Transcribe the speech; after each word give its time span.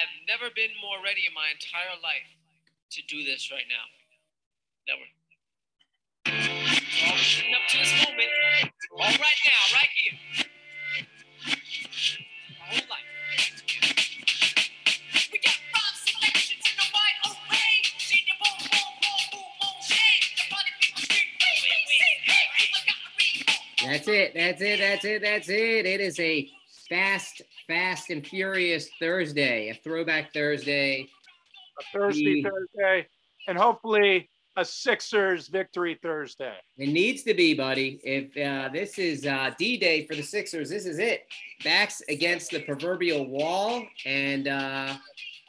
have 0.00 0.12
never 0.28 0.52
been 0.54 0.70
more 0.80 1.00
ready 1.04 1.24
in 1.26 1.34
my 1.34 1.48
entire 1.52 1.96
life 2.02 2.28
to 2.92 3.02
do 3.08 3.24
this 3.24 3.50
right 3.50 3.64
now. 3.68 3.86
Never. 4.88 5.06
So 6.26 7.06
all 7.06 7.54
up 7.56 7.64
to 7.70 7.78
this 7.78 7.92
moment, 8.04 8.30
all 8.92 9.06
right 9.06 9.40
now, 9.46 9.62
right 9.72 9.92
here. 10.00 10.16
My 12.60 12.66
whole 12.66 12.88
life. 12.90 13.08
We 15.32 15.38
got 15.40 15.56
five 15.72 15.96
selections 16.04 16.64
in 16.66 16.74
the 16.76 16.86
wide 16.94 17.18
array. 17.26 17.74
See 17.98 18.22
the 18.26 18.34
boom, 18.42 18.58
boom, 18.70 18.92
boom, 19.02 19.22
boom, 19.32 19.50
boom, 19.60 19.76
shake. 19.82 20.24
The 20.36 20.44
body 20.50 20.72
people 20.80 21.02
street, 21.02 21.28
wait, 21.40 21.58
wait, 21.64 21.82
wait, 21.88 22.18
hey, 22.28 22.44
people 22.58 22.82
gotta 22.86 23.10
read. 23.18 23.92
That's 23.92 24.08
it. 24.08 24.34
That's 24.34 24.62
it. 24.62 24.78
That's 24.80 25.04
it. 25.04 25.22
That's 25.22 25.48
it. 25.48 25.86
It 25.86 26.00
is 26.00 26.20
a 26.20 26.48
fast, 26.88 27.42
fast 27.66 28.10
and 28.10 28.26
furious 28.26 28.88
Thursday, 28.98 29.70
a 29.70 29.74
throwback 29.74 30.32
Thursday. 30.32 31.08
A 31.78 31.82
Thursday, 31.92 32.42
The- 32.42 32.50
Thursday, 32.50 33.06
and 33.48 33.58
hopefully 33.58 34.28
a 34.56 34.64
Sixers 34.64 35.48
victory 35.48 35.98
Thursday. 36.02 36.54
It 36.78 36.88
needs 36.88 37.22
to 37.24 37.34
be, 37.34 37.52
buddy. 37.52 38.00
If 38.02 38.36
uh, 38.36 38.70
this 38.72 38.98
is 38.98 39.26
uh, 39.26 39.50
D 39.58 39.76
Day 39.76 40.06
for 40.06 40.14
the 40.14 40.22
Sixers, 40.22 40.70
this 40.70 40.86
is 40.86 40.98
it. 40.98 41.26
Backs 41.62 42.00
against 42.08 42.50
the 42.50 42.60
proverbial 42.62 43.28
wall, 43.28 43.84
and 44.06 44.48
uh, 44.48 44.94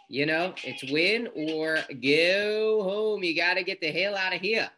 you 0.09 0.25
know 0.25 0.53
it's 0.63 0.83
win 0.91 1.29
or 1.35 1.79
go 2.03 2.83
home. 2.83 3.23
You 3.23 3.35
got 3.35 3.53
to 3.53 3.63
get 3.63 3.79
the 3.79 3.91
hell 3.91 4.17
out 4.17 4.35
of 4.35 4.41
here. 4.41 4.69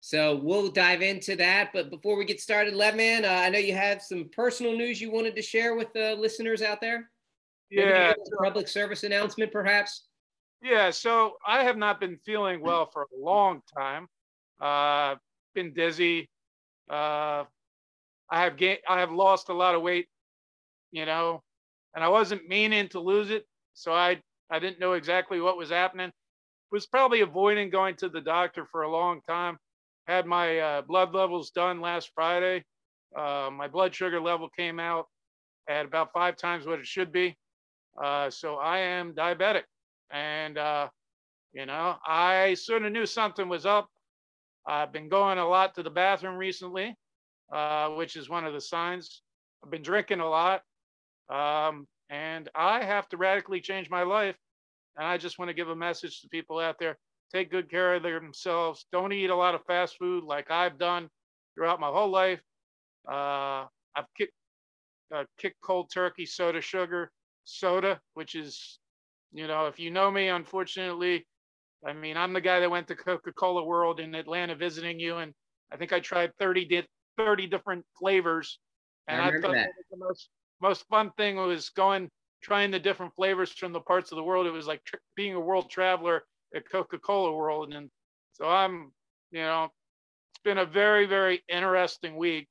So 0.00 0.36
we'll 0.36 0.70
dive 0.70 1.02
into 1.02 1.34
that. 1.36 1.70
But 1.72 1.90
before 1.90 2.16
we 2.16 2.24
get 2.24 2.40
started, 2.40 2.74
Levman, 2.74 3.24
uh, 3.24 3.42
I 3.42 3.48
know 3.48 3.58
you 3.58 3.74
have 3.74 4.02
some 4.02 4.28
personal 4.30 4.76
news 4.76 5.00
you 5.00 5.10
wanted 5.10 5.34
to 5.36 5.42
share 5.42 5.74
with 5.74 5.92
the 5.92 6.14
listeners 6.14 6.62
out 6.62 6.80
there. 6.80 7.10
Yeah, 7.70 8.12
public 8.42 8.68
service 8.68 9.02
announcement, 9.02 9.50
perhaps. 9.50 10.06
yeah. 10.62 10.90
So 10.90 11.34
I 11.44 11.64
have 11.64 11.76
not 11.76 11.98
been 11.98 12.18
feeling 12.24 12.60
well 12.60 12.86
for 12.86 13.02
a 13.02 13.20
long 13.20 13.62
time. 13.76 14.06
Uh, 14.60 15.16
been 15.54 15.74
dizzy. 15.74 16.30
Uh, 16.88 17.44
I 18.30 18.42
have 18.44 18.56
gained. 18.56 18.78
I 18.88 19.00
have 19.00 19.10
lost 19.10 19.48
a 19.48 19.54
lot 19.54 19.74
of 19.74 19.82
weight. 19.82 20.06
You 20.92 21.04
know, 21.06 21.42
and 21.94 22.04
I 22.04 22.08
wasn't 22.08 22.48
meaning 22.48 22.88
to 22.90 23.00
lose 23.00 23.30
it, 23.30 23.44
so 23.74 23.92
I 23.92 24.20
I 24.48 24.60
didn't 24.60 24.78
know 24.78 24.92
exactly 24.92 25.40
what 25.40 25.56
was 25.56 25.70
happening. 25.70 26.12
Was 26.70 26.86
probably 26.86 27.22
avoiding 27.22 27.70
going 27.70 27.96
to 27.96 28.08
the 28.08 28.20
doctor 28.20 28.64
for 28.70 28.82
a 28.82 28.90
long 28.90 29.20
time. 29.28 29.58
Had 30.06 30.26
my 30.26 30.58
uh, 30.58 30.82
blood 30.82 31.14
levels 31.14 31.50
done 31.50 31.80
last 31.80 32.10
Friday. 32.14 32.64
Uh, 33.16 33.50
my 33.52 33.68
blood 33.68 33.94
sugar 33.94 34.20
level 34.20 34.48
came 34.56 34.78
out 34.78 35.06
at 35.68 35.86
about 35.86 36.12
five 36.12 36.36
times 36.36 36.66
what 36.66 36.78
it 36.78 36.86
should 36.86 37.12
be. 37.12 37.36
Uh, 38.02 38.30
so 38.30 38.56
I 38.56 38.78
am 38.78 39.14
diabetic, 39.14 39.64
and 40.10 40.58
uh, 40.58 40.88
you 41.52 41.66
know 41.66 41.96
I 42.06 42.54
sort 42.54 42.84
of 42.84 42.92
knew 42.92 43.06
something 43.06 43.48
was 43.48 43.66
up. 43.66 43.88
I've 44.66 44.92
been 44.92 45.08
going 45.08 45.38
a 45.38 45.48
lot 45.48 45.74
to 45.76 45.82
the 45.82 45.90
bathroom 45.90 46.36
recently, 46.36 46.94
uh, 47.52 47.90
which 47.90 48.16
is 48.16 48.28
one 48.28 48.44
of 48.44 48.52
the 48.52 48.60
signs. 48.60 49.22
I've 49.64 49.70
been 49.70 49.82
drinking 49.82 50.20
a 50.20 50.28
lot, 50.28 50.62
um, 51.30 51.86
and 52.10 52.48
I 52.54 52.84
have 52.84 53.08
to 53.10 53.16
radically 53.16 53.60
change 53.60 53.90
my 53.90 54.02
life. 54.02 54.36
And 54.96 55.06
I 55.06 55.18
just 55.18 55.38
want 55.38 55.48
to 55.48 55.54
give 55.54 55.68
a 55.68 55.76
message 55.76 56.20
to 56.22 56.28
people 56.28 56.58
out 56.58 56.76
there: 56.78 56.98
take 57.32 57.50
good 57.50 57.70
care 57.70 57.94
of 57.94 58.02
themselves. 58.02 58.86
Don't 58.92 59.12
eat 59.12 59.30
a 59.30 59.34
lot 59.36 59.54
of 59.54 59.64
fast 59.66 59.98
food 59.98 60.24
like 60.24 60.50
I've 60.50 60.78
done 60.78 61.10
throughout 61.54 61.80
my 61.80 61.88
whole 61.88 62.10
life. 62.10 62.42
Uh, 63.08 63.66
I've 63.94 64.12
kicked, 64.16 64.34
uh, 65.14 65.24
kicked 65.38 65.60
cold 65.62 65.90
turkey, 65.92 66.26
soda, 66.26 66.60
sugar, 66.60 67.12
soda, 67.44 68.00
which 68.14 68.34
is, 68.34 68.80
you 69.32 69.46
know, 69.46 69.66
if 69.66 69.78
you 69.78 69.90
know 69.90 70.10
me, 70.10 70.28
unfortunately, 70.28 71.26
I 71.86 71.92
mean, 71.92 72.16
I'm 72.16 72.32
the 72.32 72.40
guy 72.40 72.60
that 72.60 72.70
went 72.70 72.88
to 72.88 72.96
Coca-Cola 72.96 73.64
World 73.64 74.00
in 74.00 74.14
Atlanta 74.14 74.54
visiting 74.56 74.98
you, 74.98 75.18
and 75.18 75.34
I 75.70 75.76
think 75.76 75.92
I 75.92 76.00
tried 76.00 76.32
30 76.38 76.64
di- 76.66 76.88
30 77.18 77.46
different 77.46 77.86
flavors, 77.98 78.58
and 79.08 79.20
I 79.20 79.28
I, 79.28 79.38
thought 79.40 79.58
the 79.90 79.96
most 79.96 80.30
most 80.60 80.86
fun 80.88 81.12
thing 81.12 81.36
was 81.36 81.70
going 81.70 82.10
trying 82.42 82.70
the 82.70 82.80
different 82.80 83.14
flavors 83.14 83.52
from 83.52 83.72
the 83.72 83.80
parts 83.80 84.12
of 84.12 84.16
the 84.16 84.24
world. 84.24 84.46
It 84.46 84.52
was 84.52 84.66
like 84.66 84.84
tr- 84.84 84.96
being 85.14 85.34
a 85.34 85.40
world 85.40 85.70
traveler 85.70 86.24
at 86.54 86.70
Coca-Cola 86.70 87.34
World, 87.34 87.72
and 87.74 87.90
so 88.32 88.46
I'm, 88.46 88.92
you 89.30 89.40
know, 89.40 89.64
it's 89.64 90.42
been 90.44 90.58
a 90.58 90.66
very 90.66 91.06
very 91.06 91.42
interesting 91.48 92.16
week. 92.16 92.48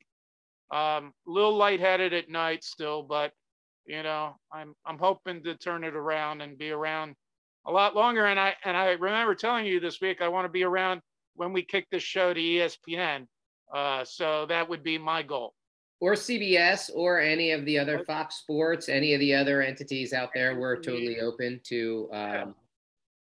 Um, 0.71 1.13
a 1.27 1.31
little 1.31 1.55
lightheaded 1.55 2.13
at 2.13 2.29
night 2.29 2.63
still, 2.63 3.03
but 3.03 3.31
you 3.85 4.01
know, 4.03 4.35
I'm 4.51 4.73
I'm 4.85 4.97
hoping 4.97 5.43
to 5.43 5.55
turn 5.55 5.83
it 5.83 5.95
around 5.95 6.41
and 6.41 6.57
be 6.57 6.71
around 6.71 7.15
a 7.67 7.71
lot 7.71 7.95
longer. 7.95 8.25
And 8.25 8.39
I 8.39 8.55
and 8.63 8.75
I 8.75 8.91
remember 8.91 9.35
telling 9.35 9.65
you 9.65 9.79
this 9.79 10.01
week 10.01 10.21
I 10.21 10.27
want 10.27 10.45
to 10.45 10.49
be 10.49 10.63
around 10.63 11.01
when 11.35 11.53
we 11.53 11.61
kick 11.63 11.87
this 11.91 12.03
show 12.03 12.33
to 12.33 12.39
ESPN. 12.39 13.27
Uh, 13.73 14.03
so 14.05 14.45
that 14.47 14.67
would 14.69 14.83
be 14.83 14.97
my 14.97 15.21
goal. 15.23 15.53
or 15.99 16.13
CBS 16.13 16.89
or 16.93 17.19
any 17.19 17.51
of 17.51 17.65
the 17.65 17.79
other 17.79 17.99
Fox 17.99 18.35
Sports, 18.37 18.89
any 18.89 19.13
of 19.13 19.19
the 19.19 19.33
other 19.33 19.61
entities 19.61 20.13
out 20.13 20.29
there, 20.33 20.59
we're 20.59 20.75
totally 20.75 21.19
open 21.19 21.59
to 21.63 22.09
um, 22.13 22.55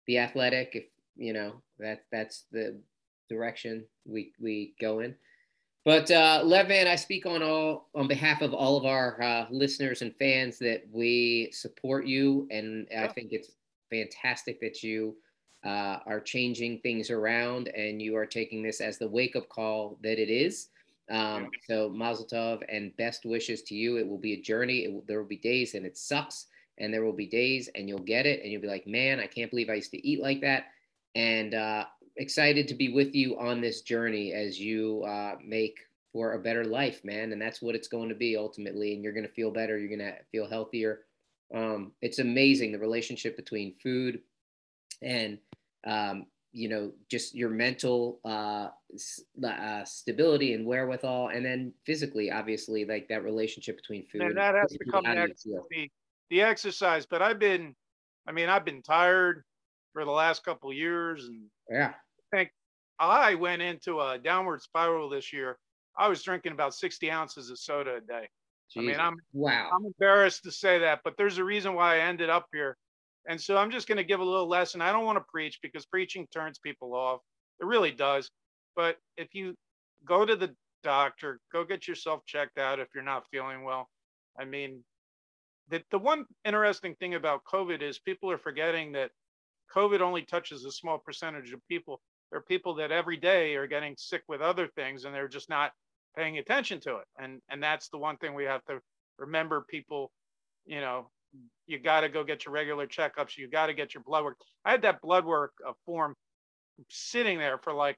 the 0.06 0.19
athletic. 0.19 0.71
If 0.75 0.84
you 1.17 1.33
know 1.33 1.62
that 1.78 2.05
that's 2.11 2.44
the 2.53 2.81
direction 3.28 3.84
we 4.05 4.33
we 4.41 4.75
go 4.81 5.00
in. 5.00 5.15
But 5.84 6.11
uh, 6.11 6.43
Levan, 6.44 6.89
I 6.89 6.97
speak 6.97 7.27
on 7.27 7.43
all 7.43 7.89
on 7.94 8.09
behalf 8.09 8.43
of 8.43 8.53
all 8.53 8.77
of 8.77 8.84
our 8.84 9.22
uh, 9.22 9.47
listeners 9.50 10.03
and 10.03 10.15
fans 10.17 10.59
that 10.59 10.84
we 10.91 11.50
support 11.53 12.06
you, 12.06 12.49
and 12.50 12.87
I 12.97 13.09
think 13.09 13.33
it's 13.33 13.53
fantastic 13.91 14.61
that 14.61 14.83
you 14.83 15.17
uh, 15.65 15.99
are 16.06 16.21
changing 16.21 16.78
things 16.81 17.11
around 17.11 17.69
and 17.69 18.00
you 18.00 18.17
are 18.17 18.27
taking 18.27 18.62
this 18.62 18.81
as 18.81 18.99
the 18.99 19.09
wake 19.09 19.37
up 19.37 19.49
call 19.49 19.99
that 20.03 20.21
it 20.21 20.31
is. 20.31 20.69
Um, 21.11 21.50
so 21.69 21.88
Mazel 21.88 22.27
Tov 22.27 22.62
and 22.69 22.97
best 22.97 23.25
wishes 23.25 23.62
to 23.62 23.75
you. 23.75 23.97
It 23.97 24.06
will 24.06 24.19
be 24.19 24.34
a 24.34 24.41
journey. 24.41 24.84
It 24.84 24.93
will, 24.93 25.05
there 25.06 25.19
will 25.19 25.28
be 25.28 25.37
days 25.37 25.75
and 25.75 25.87
it 25.87 25.97
sucks, 25.97 26.47
and 26.78 26.92
there 26.92 27.04
will 27.04 27.12
be 27.12 27.26
days 27.26 27.69
and 27.75 27.88
you'll 27.88 27.98
get 27.98 28.26
it, 28.26 28.42
and 28.42 28.50
you'll 28.53 28.62
be 28.62 28.69
like, 28.69 28.87
man, 28.87 29.20
I 29.20 29.26
can't 29.26 29.50
believe 29.50 29.70
I 29.70 29.75
used 29.75 29.92
to 29.92 30.06
eat 30.06 30.22
like 30.22 30.41
that. 30.42 30.66
And 31.14 31.54
uh, 31.54 31.84
excited 32.16 32.69
to 32.69 32.75
be 32.75 32.92
with 32.92 33.14
you 33.14 33.38
on 33.38 33.60
this 33.60 33.82
journey 33.82 34.32
as 34.32 34.59
you 34.60 35.03
uh, 35.04 35.37
make 35.44 35.78
for 36.12 36.34
a 36.34 36.38
better 36.38 36.64
life, 36.64 37.04
man. 37.04 37.32
And 37.32 37.41
that's 37.41 37.60
what 37.60 37.75
it's 37.75 37.88
going 37.88 38.09
to 38.09 38.14
be 38.14 38.37
ultimately. 38.37 38.94
And 38.94 39.03
you're 39.03 39.12
going 39.12 39.26
to 39.26 39.32
feel 39.32 39.50
better. 39.50 39.78
You're 39.78 39.97
going 39.97 40.10
to 40.10 40.16
feel 40.32 40.48
healthier. 40.48 41.00
Um, 41.54 41.92
it's 42.03 42.19
amazing 42.19 42.72
the 42.72 42.78
relationship 42.78 43.37
between 43.37 43.75
food 43.82 44.20
and 45.03 45.38
um, 45.87 46.26
you 46.53 46.69
know 46.69 46.91
just 47.10 47.34
your 47.34 47.50
mental 47.50 48.19
uh, 48.25 48.69
uh, 49.47 49.84
stability 49.84 50.54
and 50.54 50.66
wherewithal, 50.66 51.28
and 51.28 51.44
then 51.44 51.72
physically, 51.84 52.31
obviously, 52.31 52.84
like 52.84 53.08
that 53.08 53.22
relationship 53.22 53.76
between 53.76 54.06
food. 54.06 54.22
And 54.22 54.37
that 54.37 54.54
has 54.54 54.72
to 54.72 54.78
physically, 54.78 54.93
come 54.93 55.04
how 55.04 55.14
do 55.14 55.20
you 55.20 55.26
next. 55.28 55.43
feel? 55.44 55.66
The, 55.70 55.91
the 56.31 56.42
exercise, 56.42 57.06
but 57.06 57.22
I've 57.22 57.38
been, 57.38 57.75
I 58.26 58.32
mean, 58.32 58.48
I've 58.48 58.64
been 58.64 58.82
tired 58.82 59.44
for 59.92 60.04
the 60.04 60.10
last 60.10 60.44
couple 60.44 60.70
of 60.70 60.76
years, 60.76 61.25
and 61.26 61.48
Yeah, 61.70 61.94
I 62.32 62.37
think 62.37 62.50
I 62.98 63.34
went 63.34 63.62
into 63.62 64.00
a 64.00 64.19
downward 64.19 64.62
spiral 64.62 65.09
this 65.09 65.32
year. 65.32 65.59
I 65.98 66.09
was 66.09 66.22
drinking 66.22 66.53
about 66.53 66.75
60 66.75 67.10
ounces 67.10 67.50
of 67.50 67.59
soda 67.59 67.97
a 67.97 68.00
day. 68.00 68.28
I 68.76 68.81
mean, 68.82 69.00
I'm 69.00 69.16
wow. 69.32 69.70
I'm 69.72 69.87
embarrassed 69.87 70.42
to 70.42 70.50
say 70.50 70.78
that, 70.81 71.00
but 71.04 71.16
there's 71.16 71.38
a 71.38 71.44
reason 71.44 71.75
why 71.75 71.97
I 71.97 72.00
ended 72.00 72.28
up 72.28 72.47
here. 72.53 72.76
And 73.28 73.41
so 73.41 73.56
I'm 73.56 73.70
just 73.70 73.88
going 73.88 73.97
to 73.98 74.04
give 74.04 74.20
a 74.20 74.25
little 74.25 74.48
lesson. 74.48 74.81
I 74.81 74.93
don't 74.93 75.04
want 75.04 75.19
to 75.19 75.25
preach 75.32 75.58
because 75.62 75.87
preaching 75.87 76.26
turns 76.32 76.58
people 76.58 76.94
off. 76.94 77.20
It 77.60 77.66
really 77.66 77.91
does. 77.91 78.31
But 78.75 78.98
if 79.16 79.34
you 79.34 79.54
go 80.04 80.25
to 80.26 80.37
the 80.37 80.54
doctor, 80.82 81.41
go 81.53 81.64
get 81.64 81.88
yourself 81.88 82.25
checked 82.26 82.58
out 82.58 82.78
if 82.78 82.88
you're 82.94 83.04
not 83.04 83.26
feeling 83.31 83.64
well. 83.64 83.88
I 84.38 84.44
mean, 84.44 84.84
the, 85.69 85.82
the 85.91 85.99
one 85.99 86.25
interesting 86.44 86.94
thing 86.96 87.14
about 87.14 87.44
COVID 87.44 87.82
is 87.82 87.99
people 87.99 88.31
are 88.31 88.38
forgetting 88.38 88.93
that 88.93 89.11
COVID 89.75 90.00
only 90.00 90.23
touches 90.23 90.64
a 90.64 90.70
small 90.70 90.99
percentage 90.99 91.52
of 91.52 91.61
people. 91.69 92.00
There 92.31 92.38
are 92.38 92.44
people 92.44 92.75
that 92.76 92.93
every 92.93 93.17
day 93.17 93.55
are 93.56 93.67
getting 93.67 93.94
sick 93.96 94.23
with 94.29 94.41
other 94.41 94.69
things 94.69 95.05
and 95.05 95.14
they're 95.14 95.29
just 95.29 95.49
not 95.49 95.73
paying 96.17 96.38
attention 96.38 96.81
to 96.81 96.96
it. 96.96 97.05
And 97.19 97.41
and 97.49 97.62
that's 97.62 97.88
the 97.88 97.99
one 97.99 98.17
thing 98.17 98.35
we 98.35 98.44
have 98.44 98.64
to 98.67 98.81
remember 99.19 99.64
people, 99.69 100.11
you 100.64 100.81
know, 100.81 101.11
you 101.67 101.79
got 101.79 102.00
to 102.00 102.08
go 102.08 102.25
get 102.25 102.44
your 102.44 102.55
regular 102.55 102.87
checkups. 102.87 103.37
You 103.37 103.49
got 103.49 103.67
to 103.67 103.75
get 103.75 103.94
your 103.94 104.02
blood 104.05 104.25
work. 104.25 104.37
I 104.64 104.70
had 104.70 104.82
that 104.82 105.00
blood 105.02 105.25
work 105.25 105.52
uh, 105.67 105.73
form 105.85 106.14
sitting 106.88 107.38
there 107.38 107.58
for 107.58 107.73
like 107.73 107.96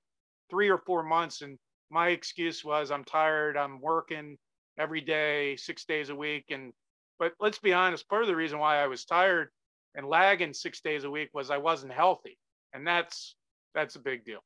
three 0.51 0.69
or 0.71 0.79
four 0.79 1.03
months. 1.03 1.43
And 1.43 1.59
my 1.91 2.09
excuse 2.09 2.65
was 2.65 2.91
I'm 2.91 3.05
tired. 3.05 3.57
I'm 3.57 3.81
working 3.81 4.37
every 4.79 5.01
day, 5.01 5.57
six 5.57 5.85
days 5.85 6.11
a 6.11 6.17
week. 6.17 6.47
And, 6.51 6.73
but 7.19 7.33
let's 7.41 7.59
be 7.59 7.73
honest, 7.73 8.09
part 8.09 8.23
of 8.23 8.29
the 8.29 8.37
reason 8.37 8.59
why 8.59 8.83
I 8.83 8.87
was 8.87 9.05
tired 9.05 9.51
and 9.95 10.07
lagging 10.07 10.53
six 10.53 10.81
days 10.81 11.05
a 11.05 11.11
week 11.11 11.31
was 11.35 11.51
I 11.51 11.59
wasn't 11.59 11.93
healthy. 11.93 12.39
And 12.73 12.87
that's, 12.87 13.35
that's 13.75 13.97
a 13.97 14.01
big 14.01 14.25
deal. 14.25 14.41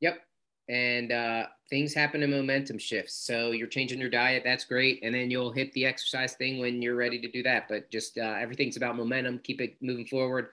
Yep. 0.00 0.20
and 0.68 1.12
uh, 1.12 1.46
things 1.68 1.92
happen 1.92 2.22
in 2.22 2.30
momentum 2.30 2.78
shifts. 2.78 3.14
So 3.14 3.50
you're 3.50 3.66
changing 3.66 4.00
your 4.00 4.10
diet. 4.10 4.42
That's 4.44 4.64
great. 4.64 5.00
And 5.02 5.14
then 5.14 5.30
you'll 5.30 5.52
hit 5.52 5.72
the 5.72 5.84
exercise 5.84 6.34
thing 6.34 6.58
when 6.58 6.80
you're 6.80 6.96
ready 6.96 7.20
to 7.20 7.30
do 7.30 7.42
that. 7.42 7.68
But 7.68 7.90
just 7.90 8.16
uh, 8.18 8.36
everything's 8.38 8.76
about 8.76 8.96
momentum. 8.96 9.40
Keep 9.40 9.60
it 9.60 9.76
moving 9.82 10.06
forward. 10.06 10.48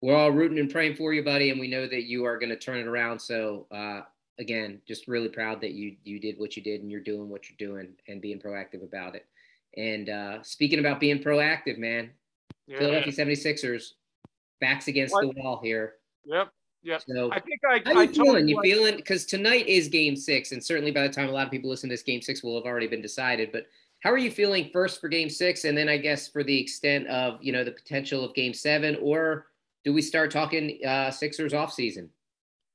We're 0.00 0.16
all 0.16 0.30
rooting 0.30 0.58
and 0.58 0.70
praying 0.70 0.96
for 0.96 1.12
you, 1.12 1.22
buddy. 1.24 1.50
And 1.50 1.60
we 1.60 1.68
know 1.68 1.86
that 1.86 2.04
you 2.04 2.24
are 2.24 2.38
going 2.38 2.50
to 2.50 2.58
turn 2.58 2.78
it 2.78 2.86
around. 2.86 3.20
So 3.20 3.66
uh, 3.70 4.02
again, 4.38 4.80
just 4.86 5.08
really 5.08 5.28
proud 5.28 5.60
that 5.60 5.72
you 5.72 5.96
you 6.04 6.18
did 6.18 6.38
what 6.38 6.56
you 6.56 6.62
did 6.62 6.82
and 6.82 6.90
you're 6.90 7.00
doing 7.00 7.28
what 7.28 7.42
you're 7.48 7.68
doing 7.68 7.88
and 8.08 8.20
being 8.20 8.40
proactive 8.40 8.82
about 8.82 9.14
it. 9.14 9.26
And 9.76 10.08
uh, 10.08 10.42
speaking 10.42 10.78
about 10.78 11.00
being 11.00 11.22
proactive, 11.22 11.78
man, 11.78 12.10
yeah. 12.66 12.78
Philadelphia 12.78 13.12
76ers 13.12 13.92
backs 14.60 14.88
against 14.88 15.12
what? 15.14 15.22
the 15.22 15.40
wall 15.40 15.60
here. 15.62 15.94
Yep. 16.24 16.48
Yeah. 16.82 16.98
So 17.06 17.30
I 17.30 17.40
think 17.40 17.60
I. 17.68 17.80
How 17.84 18.00
I 18.00 18.02
you 18.04 18.12
feeling? 18.12 18.48
You 18.48 18.60
feeling? 18.62 18.96
Because 18.96 19.24
tonight 19.24 19.66
is 19.68 19.88
Game 19.88 20.16
Six, 20.16 20.52
and 20.52 20.62
certainly 20.62 20.90
by 20.90 21.02
the 21.02 21.12
time 21.12 21.28
a 21.28 21.32
lot 21.32 21.46
of 21.46 21.50
people 21.50 21.70
listen 21.70 21.88
to 21.88 21.92
this, 21.92 22.02
Game 22.02 22.20
Six 22.20 22.42
will 22.42 22.56
have 22.56 22.64
already 22.64 22.88
been 22.88 23.02
decided. 23.02 23.52
But 23.52 23.66
how 24.00 24.10
are 24.10 24.18
you 24.18 24.32
feeling 24.32 24.68
first 24.72 25.00
for 25.00 25.08
Game 25.08 25.30
Six, 25.30 25.64
and 25.64 25.78
then 25.78 25.88
I 25.88 25.96
guess 25.96 26.26
for 26.26 26.42
the 26.42 26.58
extent 26.58 27.06
of 27.06 27.38
you 27.40 27.52
know 27.52 27.62
the 27.62 27.70
potential 27.70 28.24
of 28.24 28.34
Game 28.34 28.52
Seven, 28.52 28.96
or 29.00 29.46
do 29.84 29.92
we 29.92 30.02
start 30.02 30.32
talking 30.32 30.78
uh, 30.84 31.10
Sixers 31.12 31.54
off 31.54 31.72
season? 31.72 32.10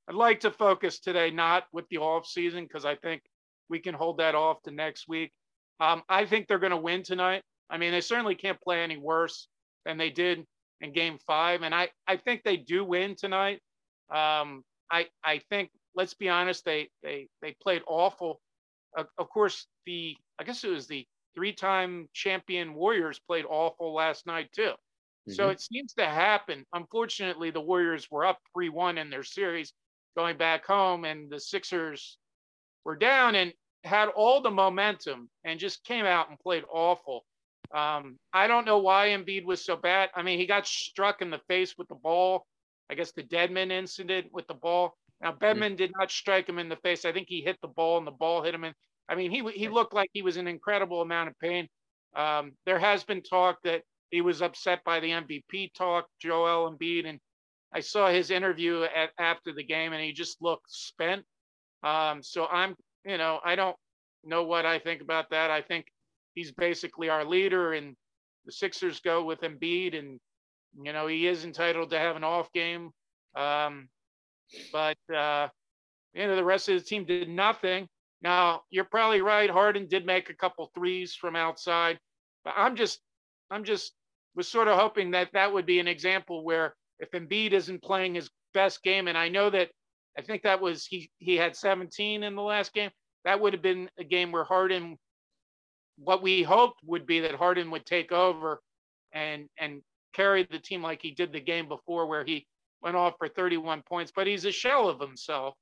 I'd 0.08 0.16
like 0.16 0.40
to 0.42 0.52
focus 0.52 1.00
today 1.00 1.30
not 1.30 1.66
with 1.74 1.88
the 1.90 1.98
off 1.98 2.26
season 2.26 2.64
because 2.64 2.86
I 2.86 2.96
think 2.96 3.24
we 3.70 3.80
can 3.80 3.94
hold 3.94 4.20
that 4.20 4.36
off 4.36 4.62
to 4.64 4.72
next 4.72 5.10
week. 5.10 5.34
Um, 5.80 6.04
I 6.10 6.26
think 6.26 6.48
they're 6.48 6.60
going 6.60 6.72
to 6.72 6.78
win 6.78 7.04
tonight. 7.04 7.44
I 7.70 7.78
mean, 7.78 7.92
they 7.92 8.02
certainly 8.02 8.36
can't 8.36 8.60
play 8.62 8.84
any 8.84 8.98
worse 8.98 9.48
than 9.86 9.98
they 9.98 10.10
did 10.10 10.46
in 10.82 10.94
Game 10.94 11.18
Five, 11.26 11.64
and 11.64 11.74
I 11.74 11.90
I 12.08 12.18
think 12.18 12.44
they 12.44 12.58
do 12.58 12.84
win 12.84 13.16
tonight. 13.16 13.60
Um, 14.10 14.64
I 14.92 15.08
I 15.24 15.42
think 15.50 15.72
let's 15.96 16.14
be 16.14 16.30
honest, 16.30 16.66
they 16.66 16.90
they 17.04 17.28
they 17.42 17.56
played 17.62 17.82
awful. 17.88 18.42
Uh, 18.98 19.04
of 19.18 19.30
course, 19.30 19.68
the 19.86 20.16
I 20.40 20.44
guess 20.44 20.64
it 20.64 20.70
was 20.70 20.88
the 20.88 21.06
three-time 21.36 22.10
champion 22.14 22.74
Warriors 22.74 23.20
played 23.20 23.46
awful 23.48 23.94
last 23.94 24.26
night 24.26 24.52
too. 24.54 24.72
Mm-hmm. 24.72 25.34
So 25.34 25.50
it 25.50 25.62
seems 25.62 25.94
to 25.96 26.06
happen. 26.06 26.66
Unfortunately, 26.74 27.52
the 27.52 27.62
Warriors 27.62 28.10
were 28.10 28.26
up 28.26 28.40
3-1 28.58 29.00
in 29.00 29.12
their 29.12 29.24
series 29.24 29.74
going 30.16 30.38
back 30.38 30.66
home, 30.66 31.06
and 31.06 31.30
the 31.30 31.40
Sixers 31.40 32.18
were 32.86 32.96
down 32.96 33.36
and 33.36 33.54
had 33.88 34.10
all 34.10 34.42
the 34.42 34.52
momentum 34.52 35.30
and 35.44 35.60
just 35.60 35.84
came 35.84 36.06
out 36.06 36.30
and 36.30 36.40
played 36.40 36.64
awful. 36.72 37.26
Um, 37.74 38.18
I 38.32 38.48
don't 38.48 38.66
know 38.66 38.78
why 38.78 39.10
Embiid 39.10 39.46
was 39.46 39.66
so 39.66 39.76
bad. 39.76 40.10
I 40.16 40.22
mean, 40.22 40.40
he 40.40 40.46
got 40.46 40.68
struck 40.68 41.22
in 41.22 41.30
the 41.30 41.42
face 41.48 41.76
with 41.78 41.88
the 41.88 41.96
ball 41.96 42.46
I 42.90 42.96
guess 42.96 43.12
the 43.12 43.24
Dedmon 43.24 43.72
incident 43.72 44.28
with 44.32 44.48
the 44.48 44.54
ball. 44.54 44.96
Now 45.22 45.34
Dedmon 45.34 45.76
did 45.76 45.92
not 45.98 46.12
strike 46.12 46.48
him 46.48 46.60
in 46.60 46.70
the 46.70 46.76
face. 46.78 47.06
I 47.06 47.12
think 47.12 47.28
he 47.28 47.42
hit 47.42 47.58
the 47.62 47.68
ball 47.68 47.98
and 47.98 48.08
the 48.08 48.12
ball 48.12 48.44
hit 48.44 48.54
him 48.54 48.64
in. 48.64 48.74
I 49.10 49.16
mean, 49.16 49.32
he 49.32 49.44
he 49.52 49.68
looked 49.68 49.94
like 49.94 50.10
he 50.14 50.22
was 50.22 50.38
in 50.38 50.48
incredible 50.48 51.02
amount 51.02 51.30
of 51.30 51.40
pain. 51.40 51.68
Um, 52.16 52.54
there 52.66 52.80
has 52.80 53.04
been 53.04 53.22
talk 53.22 53.58
that 53.64 53.82
he 54.12 54.22
was 54.22 54.42
upset 54.42 54.84
by 54.84 55.00
the 55.00 55.10
MVP 55.10 55.74
talk, 55.74 56.08
Joel 56.22 56.72
Embiid, 56.72 57.06
and 57.06 57.20
I 57.74 57.82
saw 57.82 58.10
his 58.10 58.32
interview 58.32 58.84
at, 58.84 59.12
after 59.20 59.54
the 59.54 59.64
game, 59.64 59.94
and 59.94 60.02
he 60.02 60.14
just 60.14 60.42
looked 60.42 60.70
spent. 60.70 61.26
Um, 61.84 62.24
so 62.24 62.48
I'm, 62.48 62.76
you 63.08 63.18
know, 63.18 63.40
I 63.44 63.56
don't 63.56 63.76
know 64.24 64.44
what 64.44 64.66
I 64.66 64.80
think 64.80 65.02
about 65.02 65.30
that. 65.32 65.50
I 65.50 65.62
think 65.62 65.86
he's 66.36 66.52
basically 66.52 67.10
our 67.10 67.26
leader, 67.26 67.74
and 67.74 67.96
the 68.46 68.52
Sixers 68.52 69.00
go 69.00 69.24
with 69.24 69.42
Embiid, 69.42 69.98
and 69.98 70.20
you 70.82 70.94
know, 70.94 71.08
he 71.08 71.28
is 71.28 71.46
entitled 71.46 71.90
to 71.90 72.00
have 72.00 72.16
an 72.16 72.24
off 72.24 72.52
game. 72.54 72.92
Um, 73.36 73.90
but, 74.72 74.98
uh, 75.14 75.48
you 76.14 76.28
know, 76.28 76.36
the 76.36 76.44
rest 76.44 76.70
of 76.70 76.78
the 76.78 76.86
team 76.86 77.06
did 77.06 77.30
nothing. 77.30 77.88
Now, 78.22 78.62
you're 78.70 78.86
probably 78.86 79.22
right. 79.22 79.50
Harden 79.50 79.88
did 79.88 80.06
make 80.06 80.30
a 80.30 80.36
couple 80.36 80.70
threes 80.74 81.16
from 81.16 81.36
outside. 81.36 82.00
But 82.44 82.54
I'm 82.58 82.76
just, 82.76 83.00
I'm 83.52 83.64
just, 83.64 83.94
was 84.36 84.48
sort 84.48 84.68
of 84.68 84.78
hoping 84.80 85.12
that 85.12 85.30
that 85.34 85.52
would 85.52 85.66
be 85.66 85.80
an 85.80 85.88
example 85.88 86.44
where 86.44 86.76
if 87.00 87.12
Embiid 87.12 87.54
isn't 87.54 87.84
playing 87.84 88.16
his 88.16 88.30
best 88.54 88.84
game, 88.84 89.08
and 89.08 89.18
I 89.18 89.30
know 89.30 89.50
that 89.50 89.70
I 90.18 90.22
think 90.22 90.44
that 90.44 90.60
was 90.62 90.86
he 90.86 91.12
he 91.20 91.36
had 91.36 91.56
17 91.56 92.24
in 92.24 92.36
the 92.36 92.42
last 92.42 92.74
game. 92.74 92.90
That 93.24 93.40
would 93.40 93.54
have 93.54 93.62
been 93.62 93.90
a 94.00 94.04
game 94.04 94.32
where 94.32 94.44
Harden, 94.44 94.98
what 95.98 96.24
we 96.24 96.44
hoped 96.44 96.80
would 96.86 97.06
be 97.06 97.20
that 97.22 97.36
Harden 97.36 97.70
would 97.72 97.86
take 97.86 98.12
over 98.12 98.62
and 99.14 99.48
and 99.58 99.82
carry 100.14 100.48
the 100.50 100.60
team 100.60 100.82
like 100.82 101.02
he 101.02 101.12
did 101.12 101.32
the 101.32 101.40
game 101.40 101.68
before, 101.68 102.08
where 102.08 102.26
he 102.26 102.48
went 102.82 102.96
off 102.96 103.14
for 103.18 103.28
31 103.28 103.84
points, 103.84 104.12
but 104.16 104.28
he's 104.28 104.46
a 104.46 104.52
shell 104.52 104.90
of 104.90 105.00
himself. 105.00 105.54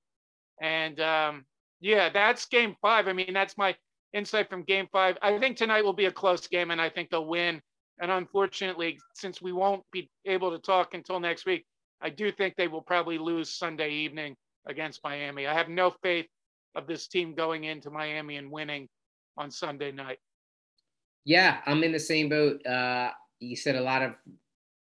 And 0.61 0.99
um, 1.01 1.45
yeah, 1.81 2.09
that's 2.09 2.45
game 2.45 2.75
five. 2.81 3.07
I 3.07 3.13
mean, 3.13 3.33
that's 3.33 3.57
my 3.57 3.75
insight 4.13 4.49
from 4.49 4.63
game 4.63 4.87
five. 4.91 5.17
I 5.21 5.37
think 5.37 5.57
tonight 5.57 5.83
will 5.83 5.93
be 5.93 6.05
a 6.05 6.11
close 6.11 6.47
game, 6.47 6.71
and 6.71 6.79
I 6.79 6.89
think 6.89 7.09
they'll 7.09 7.27
win. 7.27 7.61
And 7.99 8.11
unfortunately, 8.11 8.99
since 9.13 9.41
we 9.41 9.51
won't 9.51 9.83
be 9.91 10.09
able 10.25 10.51
to 10.51 10.59
talk 10.59 10.93
until 10.93 11.19
next 11.19 11.45
week, 11.45 11.65
I 12.01 12.09
do 12.09 12.31
think 12.31 12.55
they 12.55 12.67
will 12.67 12.81
probably 12.81 13.17
lose 13.17 13.49
Sunday 13.57 13.91
evening 13.91 14.35
against 14.67 15.03
Miami. 15.03 15.47
I 15.47 15.53
have 15.53 15.69
no 15.69 15.91
faith 16.01 16.27
of 16.75 16.87
this 16.87 17.07
team 17.07 17.33
going 17.33 17.65
into 17.65 17.89
Miami 17.89 18.37
and 18.37 18.51
winning 18.51 18.89
on 19.37 19.51
Sunday 19.51 19.91
night. 19.91 20.19
Yeah, 21.23 21.59
I'm 21.65 21.83
in 21.83 21.91
the 21.91 21.99
same 21.99 22.29
boat. 22.29 22.65
Uh, 22.65 23.11
you 23.39 23.55
said 23.55 23.75
a 23.75 23.81
lot 23.81 24.01
of 24.01 24.13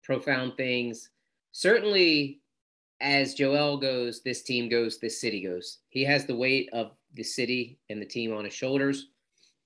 profound 0.03 0.57
things. 0.57 1.11
Certainly, 1.53 2.41
as 3.01 3.35
Joel 3.35 3.77
goes, 3.79 4.23
this 4.23 4.43
team 4.43 4.69
goes, 4.69 4.99
this 4.99 5.21
city 5.21 5.43
goes. 5.43 5.79
He 5.89 6.05
has 6.05 6.27
the 6.27 6.37
weight 6.37 6.69
of 6.73 6.93
the 7.15 7.23
city 7.23 7.79
and 7.89 8.01
the 8.01 8.07
team 8.07 8.35
on 8.35 8.45
his 8.45 8.55
shoulders, 8.55 9.09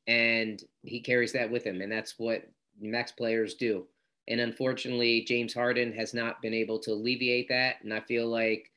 and 0.06 0.62
he 0.82 1.00
carries 1.00 1.32
that 1.32 1.50
with 1.50 1.64
him. 1.64 1.80
And 1.80 1.90
that's 1.90 2.14
what 2.18 2.48
max 2.80 3.12
players 3.12 3.54
do. 3.54 3.86
And 4.28 4.40
unfortunately, 4.40 5.24
James 5.24 5.52
Harden 5.52 5.92
has 5.92 6.14
not 6.14 6.40
been 6.42 6.54
able 6.54 6.78
to 6.80 6.92
alleviate 6.92 7.48
that. 7.48 7.76
And 7.82 7.92
I 7.92 8.00
feel 8.00 8.28
like, 8.28 8.70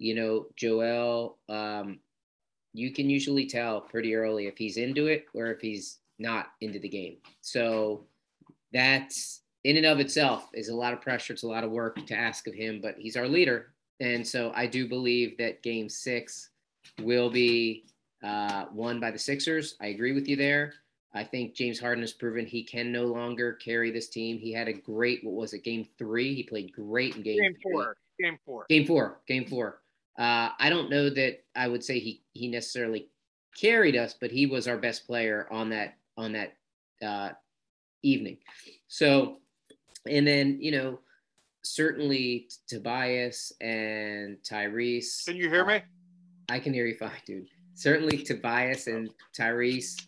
you 0.00 0.14
know, 0.14 0.46
Joel, 0.56 1.36
um, 1.50 1.98
you 2.72 2.90
can 2.90 3.10
usually 3.10 3.46
tell 3.46 3.82
pretty 3.82 4.14
early 4.14 4.46
if 4.46 4.56
he's 4.56 4.78
into 4.78 5.08
it 5.08 5.26
or 5.34 5.48
if 5.48 5.60
he's 5.60 5.98
not 6.18 6.52
into 6.62 6.78
the 6.78 6.88
game. 6.88 7.18
So 7.42 8.06
that's 8.72 9.42
in 9.64 9.76
and 9.76 9.84
of 9.84 10.00
itself 10.00 10.48
is 10.54 10.70
a 10.70 10.74
lot 10.74 10.94
of 10.94 11.02
pressure. 11.02 11.34
It's 11.34 11.42
a 11.42 11.48
lot 11.48 11.64
of 11.64 11.70
work 11.70 12.06
to 12.06 12.16
ask 12.16 12.46
of 12.46 12.54
him, 12.54 12.80
but 12.80 12.94
he's 12.98 13.16
our 13.16 13.28
leader. 13.28 13.74
And 14.00 14.26
so 14.26 14.52
I 14.54 14.66
do 14.66 14.88
believe 14.88 15.36
that 15.36 15.62
game 15.62 15.90
six 15.90 16.48
will 17.02 17.28
be 17.28 17.84
uh, 18.24 18.66
won 18.72 19.00
by 19.00 19.10
the 19.10 19.18
Sixers. 19.18 19.76
I 19.82 19.88
agree 19.88 20.12
with 20.12 20.26
you 20.26 20.36
there. 20.36 20.72
I 21.12 21.24
think 21.24 21.54
James 21.54 21.78
Harden 21.78 22.02
has 22.02 22.12
proven 22.14 22.46
he 22.46 22.62
can 22.62 22.90
no 22.90 23.04
longer 23.04 23.54
carry 23.54 23.90
this 23.90 24.08
team. 24.08 24.38
He 24.38 24.50
had 24.50 24.68
a 24.68 24.72
great, 24.72 25.22
what 25.24 25.34
was 25.34 25.52
it, 25.52 25.64
game 25.64 25.86
three? 25.98 26.34
He 26.34 26.42
played 26.42 26.72
great 26.72 27.16
in 27.16 27.22
game, 27.22 27.40
game 27.42 27.56
four. 27.62 27.96
Game 28.18 28.38
four. 28.46 28.66
Game 28.68 28.86
four. 28.86 29.20
Game 29.26 29.44
four. 29.44 29.80
Uh, 30.18 30.50
I 30.58 30.68
don't 30.68 30.90
know 30.90 31.08
that 31.10 31.44
I 31.54 31.68
would 31.68 31.84
say 31.84 31.98
he 31.98 32.22
he 32.32 32.48
necessarily 32.48 33.08
carried 33.56 33.96
us, 33.96 34.14
but 34.20 34.30
he 34.30 34.46
was 34.46 34.68
our 34.68 34.76
best 34.76 35.06
player 35.06 35.46
on 35.50 35.70
that 35.70 35.96
on 36.16 36.32
that 36.32 36.56
uh, 37.02 37.30
evening. 38.02 38.38
So 38.88 39.38
and 40.08 40.26
then 40.26 40.58
you 40.60 40.72
know 40.72 40.98
certainly 41.62 42.48
Tobias 42.66 43.52
and 43.60 44.38
Tyrese. 44.42 45.26
Can 45.26 45.36
you 45.36 45.48
hear 45.48 45.64
me? 45.64 45.82
I 46.48 46.58
can 46.58 46.72
hear 46.72 46.86
you 46.86 46.96
fine, 46.96 47.12
dude. 47.26 47.46
Certainly 47.74 48.24
Tobias 48.24 48.86
and 48.86 49.10
Tyrese 49.38 50.06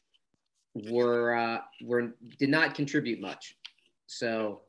were 0.91 1.37
uh, 1.37 1.59
were 1.83 2.15
did 2.39 2.49
not 2.49 2.75
contribute 2.75 3.21
much. 3.21 3.57
So 4.07 4.63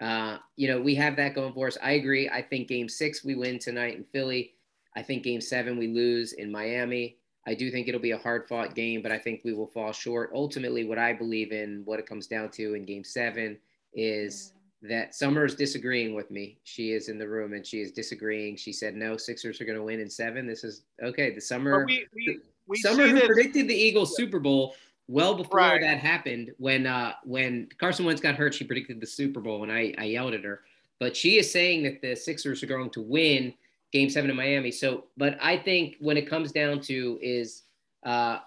uh, 0.00 0.38
you 0.56 0.68
know 0.68 0.80
we 0.80 0.94
have 0.94 1.16
that 1.16 1.34
going 1.34 1.52
for 1.52 1.66
us. 1.66 1.78
I 1.82 1.92
agree. 1.92 2.28
I 2.28 2.42
think 2.42 2.68
Game 2.68 2.88
Six 2.88 3.24
we 3.24 3.34
win 3.34 3.58
tonight 3.58 3.96
in 3.96 4.04
Philly. 4.04 4.54
I 4.96 5.02
think 5.02 5.22
Game 5.22 5.40
Seven 5.40 5.78
we 5.78 5.88
lose 5.88 6.32
in 6.32 6.50
Miami. 6.50 7.16
I 7.46 7.54
do 7.54 7.70
think 7.70 7.86
it'll 7.86 8.00
be 8.00 8.10
a 8.10 8.18
hard 8.18 8.48
fought 8.48 8.74
game, 8.74 9.02
but 9.02 9.12
I 9.12 9.18
think 9.18 9.42
we 9.44 9.52
will 9.52 9.68
fall 9.68 9.92
short. 9.92 10.32
Ultimately, 10.34 10.84
what 10.84 10.98
I 10.98 11.12
believe 11.12 11.52
in, 11.52 11.82
what 11.84 12.00
it 12.00 12.06
comes 12.06 12.26
down 12.26 12.50
to 12.52 12.74
in 12.74 12.84
Game 12.84 13.04
Seven, 13.04 13.56
is 13.94 14.52
that 14.82 15.14
Summer 15.14 15.44
is 15.44 15.54
disagreeing 15.54 16.14
with 16.14 16.30
me. 16.30 16.58
She 16.64 16.92
is 16.92 17.08
in 17.08 17.18
the 17.18 17.28
room 17.28 17.52
and 17.52 17.66
she 17.66 17.80
is 17.80 17.92
disagreeing. 17.92 18.56
She 18.56 18.72
said, 18.72 18.94
"No, 18.94 19.16
Sixers 19.16 19.60
are 19.60 19.64
going 19.64 19.78
to 19.78 19.84
win 19.84 20.00
in 20.00 20.10
seven. 20.10 20.46
This 20.46 20.64
is 20.64 20.82
okay. 21.02 21.34
The 21.34 21.40
Summer, 21.40 21.84
we, 21.84 22.06
we, 22.14 22.38
we 22.66 22.76
Summer 22.78 23.06
who 23.06 23.20
predicted 23.26 23.68
the 23.68 23.74
Eagles 23.74 24.16
Super 24.16 24.38
Bowl 24.38 24.74
well 25.08 25.34
before 25.34 25.58
right. 25.58 25.80
that 25.80 25.98
happened. 25.98 26.52
When 26.58 26.86
uh, 26.86 27.12
when 27.24 27.68
Carson 27.78 28.06
Wentz 28.06 28.20
got 28.20 28.34
hurt, 28.34 28.54
she 28.54 28.64
predicted 28.64 29.00
the 29.00 29.06
Super 29.06 29.40
Bowl, 29.40 29.62
and 29.62 29.72
I 29.72 29.94
I 29.98 30.04
yelled 30.04 30.34
at 30.34 30.44
her. 30.44 30.62
But 30.98 31.16
she 31.16 31.38
is 31.38 31.50
saying 31.50 31.82
that 31.84 32.00
the 32.00 32.16
Sixers 32.16 32.62
are 32.62 32.66
going 32.66 32.90
to 32.90 33.02
win 33.02 33.52
Game 33.92 34.10
Seven 34.10 34.30
in 34.30 34.36
Miami. 34.36 34.70
So, 34.70 35.04
but 35.16 35.38
I 35.40 35.56
think 35.56 35.96
when 36.00 36.16
it 36.16 36.28
comes 36.28 36.52
down 36.52 36.80
to 36.82 37.18
is 37.22 37.62
uh, 38.04 38.38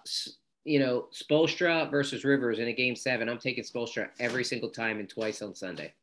you 0.66 0.80
know, 0.80 1.08
Spoelstra 1.14 1.90
versus 1.90 2.24
Rivers 2.24 2.60
in 2.60 2.68
a 2.68 2.74
game 2.74 2.96
seven, 2.96 3.30
I'm 3.30 3.40
taking 3.40 3.64
Spoelstra 3.64 4.10
every 4.20 4.44
single 4.44 4.70
time 4.70 5.00
and 5.00 5.10
twice 5.10 5.42
on 5.42 5.56
Sunday 5.56 5.94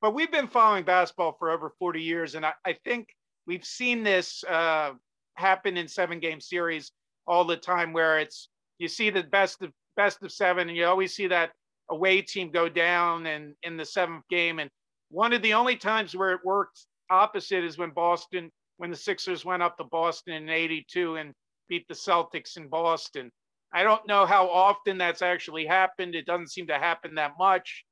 but 0.00 0.14
we've 0.14 0.30
been 0.30 0.46
following 0.46 0.84
basketball 0.84 1.34
for 1.38 1.50
over 1.50 1.72
40 1.78 2.00
years, 2.00 2.34
and 2.34 2.44
I, 2.44 2.52
I 2.64 2.76
think 2.84 3.08
we've 3.46 3.64
seen 3.64 4.02
this 4.02 4.44
uh, 4.44 4.92
happen 5.34 5.76
in 5.76 5.88
seven 5.88 6.20
game 6.20 6.40
series 6.40 6.92
all 7.26 7.44
the 7.44 7.56
time 7.56 7.92
where 7.92 8.18
it's 8.18 8.48
you 8.78 8.88
see 8.88 9.10
the 9.10 9.22
best 9.24 9.62
of 9.62 9.72
best 9.96 10.22
of 10.22 10.30
seven 10.30 10.68
and 10.68 10.76
you 10.76 10.84
always 10.84 11.14
see 11.14 11.26
that 11.26 11.52
away 11.90 12.20
team 12.20 12.50
go 12.50 12.68
down 12.68 13.26
and 13.26 13.54
in 13.62 13.76
the 13.76 13.84
seventh 13.84 14.22
game. 14.28 14.58
And 14.58 14.70
one 15.10 15.32
of 15.32 15.42
the 15.42 15.54
only 15.54 15.76
times 15.76 16.14
where 16.14 16.32
it 16.32 16.40
worked 16.44 16.86
opposite 17.10 17.64
is 17.64 17.78
when 17.78 17.90
Boston, 17.90 18.50
when 18.78 18.90
the 18.90 18.96
Sixers 18.96 19.44
went 19.44 19.62
up 19.62 19.76
to 19.78 19.84
Boston 19.84 20.34
in 20.34 20.48
82 20.48 21.16
and 21.16 21.32
beat 21.68 21.86
the 21.88 21.94
Celtics 21.94 22.56
in 22.56 22.68
Boston. 22.68 23.30
I 23.72 23.82
don't 23.82 24.06
know 24.06 24.26
how 24.26 24.48
often 24.48 24.98
that's 24.98 25.22
actually 25.22 25.66
happened. 25.66 26.14
It 26.14 26.26
doesn't 26.26 26.50
seem 26.50 26.68
to 26.68 26.78
happen 26.78 27.16
that 27.16 27.32
much. 27.38 27.84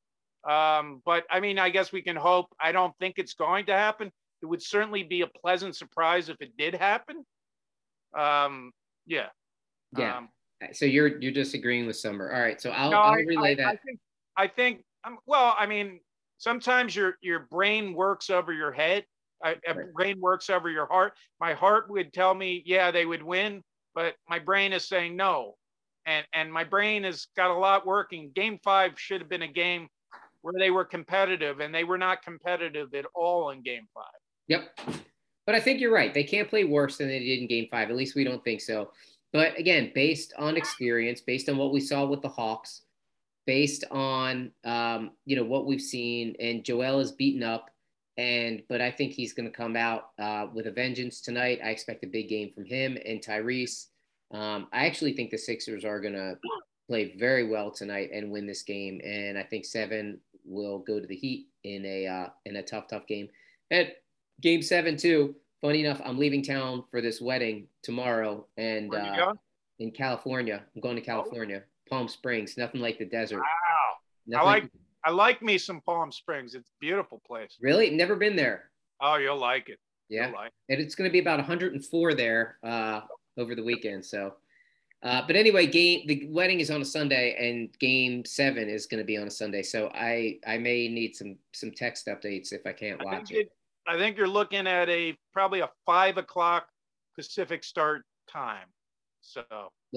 Um, 0.49 1.03
but 1.05 1.25
I 1.31 1.41
mean, 1.41 1.59
I 1.59 1.71
guess 1.71 1.93
we 1.93 2.03
can 2.03 2.17
hope. 2.17 2.47
I 2.61 2.73
don't 2.73 2.95
think 2.99 3.15
it's 3.19 3.35
going 3.35 3.67
to 3.67 3.73
happen. 3.73 4.11
It 4.43 4.47
would 4.47 4.63
certainly 4.63 5.03
be 5.03 5.23
a 5.23 5.27
pleasant 5.27 5.75
surprise 5.75 6.29
if 6.29 6.37
it 6.41 6.57
did 6.57 6.75
happen. 6.75 7.25
Um, 8.17 8.73
yeah. 9.07 9.29
Yeah. 9.97 10.19
Um, 10.19 10.29
so 10.73 10.87
you're 10.87 11.19
you're 11.19 11.33
disagreeing 11.33 11.87
with 11.87 11.97
Summer. 11.97 12.33
All 12.33 12.41
right. 12.41 12.61
So 12.61 12.71
I'll, 12.71 12.91
no, 12.91 12.99
I'll 12.99 13.15
relay 13.15 13.53
I, 13.53 13.55
that. 13.55 13.67
I 13.67 13.77
think, 13.77 13.99
I 14.37 14.49
think 14.49 14.85
um, 15.05 15.19
well, 15.27 15.55
I 15.59 15.67
mean, 15.67 16.01
sometimes 16.45 16.95
your 16.95 17.17
your 17.23 17.41
brain 17.51 17.95
works 17.95 18.29
over 18.31 18.53
your 18.53 18.71
head. 18.71 19.05
I, 19.43 19.57
a 19.67 19.75
Right. 19.75 19.93
brain 19.95 20.21
works 20.21 20.49
over 20.51 20.71
your 20.71 20.87
heart. 20.87 21.15
My 21.41 21.55
heart 21.55 21.91
would 21.91 22.13
tell 22.13 22.35
me, 22.35 22.63
yeah, 22.67 22.91
they 22.91 23.07
would 23.07 23.23
win, 23.23 23.63
but 23.95 24.15
my 24.29 24.39
brain 24.39 24.73
is 24.73 24.87
saying 24.87 25.17
no, 25.17 25.55
and 26.07 26.25
and 26.35 26.53
my 26.53 26.65
brain 26.65 27.03
has 27.05 27.27
got 27.37 27.51
a 27.51 27.59
lot 27.59 27.87
working. 27.87 28.31
Game 28.35 28.59
five 28.63 28.93
should 28.97 29.21
have 29.21 29.31
been 29.31 29.43
a 29.43 29.49
game 29.65 29.89
where 30.43 30.55
they 30.59 30.71
were 30.71 30.85
competitive, 30.85 31.61
and 31.61 31.75
they 31.75 31.85
were 31.85 31.99
not 31.99 32.23
competitive 32.23 32.95
at 32.95 33.07
all 33.15 33.51
in 33.51 33.63
Game 33.63 33.89
five. 33.95 34.21
Yep. 34.49 34.79
But 35.47 35.55
I 35.55 35.61
think 35.61 35.81
you're 35.81 35.93
right. 35.93 36.13
They 36.15 36.25
can't 36.25 36.49
play 36.49 36.65
worse 36.65 36.99
than 36.99 37.09
they 37.09 37.19
did 37.19 37.41
in 37.41 37.47
game 37.47 37.69
five. 37.71 37.91
At 37.91 37.97
least 37.97 38.15
we 38.15 38.25
don't 38.25 38.43
think 38.45 38.61
so. 38.61 38.93
But 39.33 39.59
again, 39.59 39.91
based 39.95 40.33
on 40.39 40.57
experience, 40.57 41.21
based 41.21 41.49
on 41.51 41.59
what 41.59 41.73
we 41.73 41.81
saw 41.81 42.07
with 42.07 42.23
the 42.23 42.29
Hawks, 42.29 42.83
based 43.47 43.85
on 43.91 44.51
um, 44.65 45.13
you 45.25 45.37
know 45.37 45.45
what 45.45 45.67
we've 45.67 45.81
seen, 45.81 46.35
and 46.41 46.65
Joel 46.65 47.01
is 47.01 47.13
beaten 47.13 47.43
up, 47.43 47.71
and 48.17 48.63
but 48.69 48.81
I 48.81 48.91
think 48.91 49.13
he's 49.13 49.33
going 49.33 49.51
to 49.51 49.57
come 49.57 49.77
out 49.77 50.11
uh, 50.19 50.47
with 50.53 50.67
a 50.67 50.71
vengeance 50.71 51.21
tonight. 51.21 51.61
I 51.65 51.71
expect 51.71 52.05
a 52.05 52.09
big 52.09 52.29
game 52.29 52.53
from 52.55 52.65
him 52.65 52.97
and 53.05 53.21
Tyrese. 53.21 53.87
Um, 54.33 54.69
I 54.73 54.87
actually 54.87 55.13
think 55.13 55.31
the 55.31 55.39
Sixers 55.39 55.85
are 55.85 56.01
going 56.01 56.15
to 56.15 56.37
play 56.89 57.15
very 57.17 57.49
well 57.49 57.71
tonight 57.71 58.11
and 58.13 58.31
win 58.31 58.47
this 58.47 58.63
game, 58.63 59.01
and 59.05 59.39
I 59.39 59.43
think 59.43 59.65
seven 59.65 60.21
will 60.45 60.79
go 60.81 61.01
to 61.01 61.07
the 61.07 61.17
Heat 61.17 61.49
in 61.65 61.85
a 61.85 62.07
uh, 62.07 62.27
in 62.45 62.57
a 62.57 62.63
tough, 62.63 62.89
tough 62.89 63.07
game. 63.07 63.29
And 63.71 63.91
game 64.41 64.63
seven 64.63 64.97
too. 64.97 65.37
Funny 65.61 65.83
enough, 65.83 66.01
I'm 66.05 66.19
leaving 66.19 66.43
town 66.43 66.85
for 66.91 67.01
this 67.01 67.23
wedding 67.23 67.69
tomorrow, 67.83 68.47
and 68.59 68.95
uh, 68.95 69.33
in 69.79 69.91
California. 69.91 70.63
I'm 70.75 70.81
going 70.81 70.97
to 70.97 71.03
California, 71.03 71.63
Palm 71.95 72.09
Springs. 72.09 72.57
Nothing 72.59 72.81
like 72.81 72.99
the 72.99 73.05
desert. 73.05 73.39
Wow, 73.39 73.95
Nothing 74.27 74.47
like- 74.47 74.71
I 75.05 75.11
like 75.11 75.43
me 75.43 75.59
some 75.59 75.81
Palm 75.83 76.11
Springs. 76.11 76.55
It's 76.55 76.69
a 76.71 76.79
beautiful 76.81 77.21
place. 77.27 77.57
really 77.61 77.91
never 77.91 78.17
been 78.17 78.37
there. 78.37 78.71
Oh, 79.01 79.17
you'll 79.17 79.37
like 79.39 79.69
it. 79.69 79.79
Yeah, 80.09 80.29
like. 80.29 80.53
and 80.69 80.81
it's 80.81 80.95
going 80.95 81.09
to 81.09 81.13
be 81.13 81.19
about 81.19 81.39
104 81.39 82.15
there 82.15 82.59
uh, 82.63 83.03
over 83.37 83.55
the 83.55 83.63
weekend. 83.63 84.05
So, 84.05 84.35
uh, 85.03 85.23
but 85.27 85.37
anyway, 85.37 85.67
game 85.67 86.07
the 86.07 86.27
wedding 86.31 86.61
is 86.61 86.71
on 86.71 86.81
a 86.81 86.85
Sunday, 86.85 87.37
and 87.39 87.71
game 87.79 88.25
seven 88.25 88.69
is 88.69 88.87
going 88.87 88.99
to 88.99 89.05
be 89.05 89.17
on 89.17 89.27
a 89.27 89.31
Sunday. 89.31 89.63
So 89.63 89.91
I 89.95 90.39
I 90.47 90.59
may 90.59 90.89
need 90.89 91.15
some 91.15 91.37
some 91.53 91.71
text 91.71 92.07
updates 92.07 92.53
if 92.53 92.67
I 92.67 92.73
can't 92.73 93.01
I 93.01 93.05
watch 93.05 93.31
it. 93.31 93.37
it, 93.37 93.53
I 93.87 93.97
think 93.99 94.17
you're 94.17 94.27
looking 94.29 94.67
at 94.67 94.89
a 94.89 95.17
probably 95.33 95.61
a 95.61 95.71
five 95.85 96.17
o'clock 96.17 96.69
Pacific 97.15 97.63
start 97.63 98.05
time. 98.29 98.69
So 99.21 99.43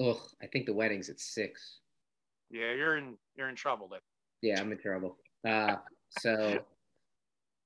Ugh, 0.02 0.18
I 0.42 0.46
think 0.46 0.66
the 0.66 0.74
wedding's 0.74 1.08
at 1.08 1.20
six. 1.20 1.78
Yeah, 2.50 2.72
you're 2.72 2.96
in 2.96 3.16
you're 3.36 3.48
in 3.48 3.56
trouble 3.56 3.88
then. 3.88 4.00
Yeah, 4.42 4.60
I'm 4.60 4.70
in 4.72 4.78
trouble. 4.78 5.16
Uh, 5.46 5.76
so, 6.20 6.60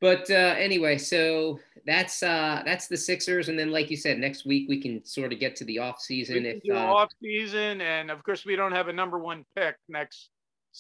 but 0.01 0.31
uh, 0.31 0.55
anyway, 0.59 0.99
so 0.99 1.59
that's 1.87 2.23
uh, 2.23 2.63
that's 2.65 2.89
the 2.89 2.97
Sixers, 2.97 3.49
and 3.49 3.59
then 3.59 3.71
like 3.71 3.91
you 3.91 3.97
said, 3.97 4.19
next 4.19 4.47
week 4.47 4.69
we 4.69 4.81
can 4.81 5.05
sort 5.05 5.33
of 5.33 5.41
get 5.41 5.57
to 5.57 5.65
the 5.65 5.79
off 5.79 6.01
season. 6.01 6.47
If 6.47 6.61
uh, 6.71 6.75
off 6.75 7.11
season, 7.23 7.81
and 7.81 8.11
of 8.11 8.23
course 8.25 8.45
we 8.45 8.57
don't 8.57 8.73
have 8.73 8.89
a 8.89 8.93
number 8.93 9.19
one 9.19 9.45
pick 9.57 9.77
next 9.89 10.31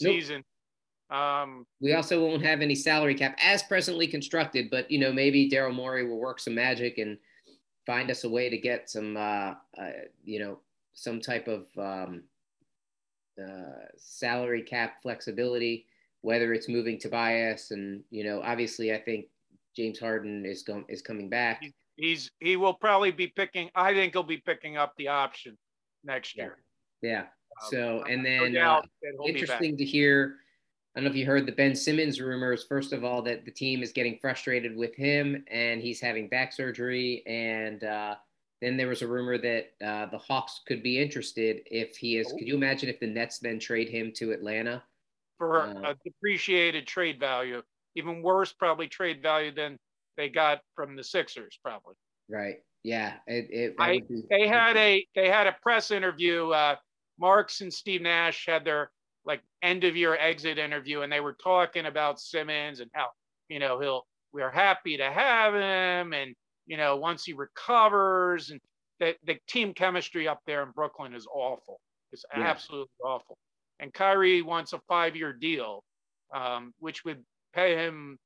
Nope. 0.00 0.12
season. 0.12 0.44
Um, 1.10 1.66
we 1.80 1.92
also 1.92 2.26
won't 2.26 2.44
have 2.44 2.62
any 2.62 2.74
salary 2.74 3.14
cap 3.14 3.36
as 3.42 3.62
presently 3.62 4.06
constructed, 4.06 4.68
but 4.70 4.90
you 4.90 4.98
know 4.98 5.12
maybe 5.12 5.50
Daryl 5.50 5.74
Morey 5.74 6.08
will 6.08 6.18
work 6.18 6.40
some 6.40 6.54
magic 6.54 6.98
and 6.98 7.18
find 7.84 8.10
us 8.10 8.24
a 8.24 8.28
way 8.28 8.48
to 8.48 8.56
get 8.56 8.88
some 8.88 9.16
uh, 9.16 9.54
uh, 9.78 9.90
you 10.24 10.38
know 10.38 10.58
some 10.94 11.20
type 11.20 11.48
of 11.48 11.66
um, 11.78 12.22
uh, 13.42 13.86
salary 13.96 14.62
cap 14.62 15.02
flexibility, 15.02 15.86
whether 16.20 16.52
it's 16.52 16.68
moving 16.68 16.98
Tobias 16.98 17.70
and 17.70 18.02
you 18.10 18.24
know 18.24 18.40
obviously 18.42 18.92
I 18.92 18.98
think 19.00 19.26
James 19.76 19.98
Harden 19.98 20.44
is 20.46 20.62
going 20.62 20.84
is 20.88 21.02
coming 21.02 21.28
back. 21.28 21.62
he's 21.96 22.30
he 22.40 22.56
will 22.56 22.74
probably 22.74 23.10
be 23.10 23.26
picking. 23.28 23.70
I 23.74 23.92
think 23.94 24.12
he'll 24.14 24.22
be 24.22 24.38
picking 24.38 24.76
up 24.76 24.94
the 24.96 25.08
option 25.08 25.56
next 26.04 26.36
year. 26.36 26.58
Yeah. 27.02 27.22
Um, 27.22 27.68
So 27.70 28.04
and 28.08 28.22
no 28.22 28.30
then 28.44 28.56
uh, 28.56 28.60
doubt 28.60 28.88
that 29.02 29.12
he'll 29.16 29.26
be 29.26 29.32
back. 29.32 29.42
interesting 29.42 29.76
to 29.76 29.84
hear. 29.84 30.36
I 30.94 31.00
don't 31.00 31.04
know 31.04 31.10
if 31.10 31.16
you 31.16 31.24
heard 31.24 31.46
the 31.46 31.52
Ben 31.52 31.74
Simmons 31.74 32.20
rumors. 32.20 32.64
First 32.68 32.92
of 32.92 33.02
all, 33.02 33.22
that 33.22 33.46
the 33.46 33.50
team 33.50 33.82
is 33.82 33.92
getting 33.92 34.18
frustrated 34.20 34.76
with 34.76 34.94
him 34.94 35.42
and 35.50 35.80
he's 35.80 36.00
having 36.02 36.28
back 36.28 36.52
surgery. 36.52 37.22
And 37.26 37.82
uh, 37.82 38.16
then 38.62 38.76
there 38.76 38.88
was 38.88 39.02
a 39.02 39.06
rumor 39.06 39.36
that 39.38 39.72
uh, 39.84 40.06
the 40.06 40.18
Hawks 40.18 40.60
could 40.66 40.82
be 40.82 40.98
interested 41.02 41.60
if 41.66 41.96
he 41.96 42.16
is. 42.16 42.28
Oh. 42.32 42.36
Could 42.38 42.46
you 42.46 42.54
imagine 42.54 42.88
if 42.88 43.00
the 43.00 43.08
Nets 43.08 43.38
then 43.40 43.58
trade 43.58 43.88
him 43.88 44.12
to 44.16 44.32
Atlanta? 44.32 44.82
for 45.38 45.62
Uh, 45.62 45.90
a 45.90 45.96
depreciated 46.04 46.86
trade 46.86 47.18
value. 47.18 47.62
Even 47.96 48.22
worse, 48.22 48.52
probably 48.52 48.86
trade 48.86 49.20
value 49.20 49.50
than 49.52 49.76
they 50.16 50.28
got 50.28 50.60
from 50.76 50.94
the 50.94 51.02
Sixers. 51.02 51.58
Probably 51.64 51.94
Right. 52.28 52.58
Yeah. 52.84 53.14
It, 53.26 53.48
it, 53.50 53.74
I- 53.78 53.98
be- 54.08 54.22
they 54.30 54.46
had 54.46 54.76
a 54.76 55.04
they 55.16 55.28
had 55.28 55.48
a 55.48 55.56
press 55.60 55.90
interview. 55.90 56.50
Uh, 56.50 56.76
Marks 57.18 57.60
and 57.60 57.72
Steve 57.74 58.02
Nash 58.02 58.46
had 58.46 58.64
their 58.64 58.90
like 59.24 59.42
end 59.62 59.82
of 59.84 59.96
year 59.96 60.14
exit 60.16 60.58
interview, 60.58 61.00
and 61.02 61.12
they 61.12 61.20
were 61.20 61.34
talking 61.34 61.86
about 61.86 62.20
Simmons 62.20 62.78
and 62.80 62.90
how 62.94 63.08
you 63.48 63.58
know 63.58 63.80
he'll 63.80 64.06
we're 64.32 64.50
happy 64.50 64.96
to 64.96 65.10
have 65.10 65.54
him, 65.54 66.12
and 66.12 66.34
you 66.66 66.76
know 66.76 66.96
once 66.96 67.24
he 67.24 67.32
recovers, 67.32 68.50
and 68.50 68.60
the 69.00 69.16
the 69.24 69.38
team 69.48 69.74
chemistry 69.74 70.28
up 70.28 70.40
there 70.46 70.62
in 70.62 70.70
Brooklyn 70.72 71.14
is 71.14 71.26
awful. 71.32 71.80
It's 72.12 72.24
Yeah. 72.32 72.60
absolutely 72.60 72.92
awful. 73.04 73.36
And 73.80 73.92
Kyrie 73.94 74.42
wants 74.42 74.72
a 74.72 74.80
five 74.88 75.16
year 75.16 75.32
deal, 75.32 75.82
um, 76.34 76.72
which 76.78 77.04
would 77.04 77.24
pay 77.54 77.74
him 77.76 78.18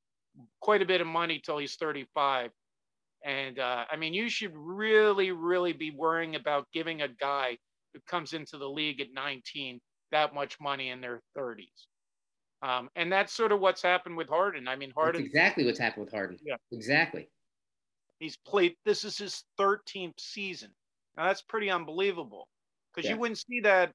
quite 0.61 0.83
a 0.83 0.87
bit 0.87 1.00
of 1.00 1.07
money 1.07 1.40
till 1.45 1.59
he's 1.59 1.76
35. 1.76 2.50
And 3.25 3.59
uh, 3.59 3.87
I 3.90 3.97
mean, 3.97 4.14
you 4.14 4.28
should 4.28 4.52
really, 4.55 5.33
really 5.33 5.73
be 5.73 5.90
worrying 5.90 6.37
about 6.37 6.69
giving 6.73 7.02
a 7.02 7.09
guy 7.09 7.59
who 7.95 8.00
comes 8.07 8.33
into 8.35 8.59
the 8.59 8.69
league 8.69 9.00
at 9.00 9.09
19 9.12 9.81
that 10.12 10.35
much 10.35 10.61
money 10.61 10.90
in 10.90 11.00
their 11.00 11.23
30s. 11.35 11.88
Um, 12.62 12.90
and 12.97 13.12
that's 13.12 13.33
sort 13.33 13.52
of 13.52 13.61
what's 13.61 13.83
happened 13.83 14.16
with 14.16 14.28
Harden. 14.28 14.69
I 14.69 14.76
mean, 14.76 14.93
That's 15.00 15.19
Harden, 15.19 15.19
exactly 15.19 15.64
what's 15.64 15.78
happened 15.78 16.05
with 16.05 16.12
Harden. 16.12 16.40
Yeah. 16.40 16.57
Exactly. 16.71 17.31
He's 18.20 18.37
played, 18.37 18.76
this 18.85 19.04
is 19.04 19.18
his 19.18 19.44
13th 19.58 20.20
season. 20.20 20.75
Now, 21.16 21.26
that's 21.26 21.42
pretty 21.42 21.70
unbelievable 21.70 22.49
because 22.94 23.08
Yeah. 23.08 23.11
you 23.11 23.16
wouldn't 23.18 23.38
see 23.38 23.61
that 23.61 23.94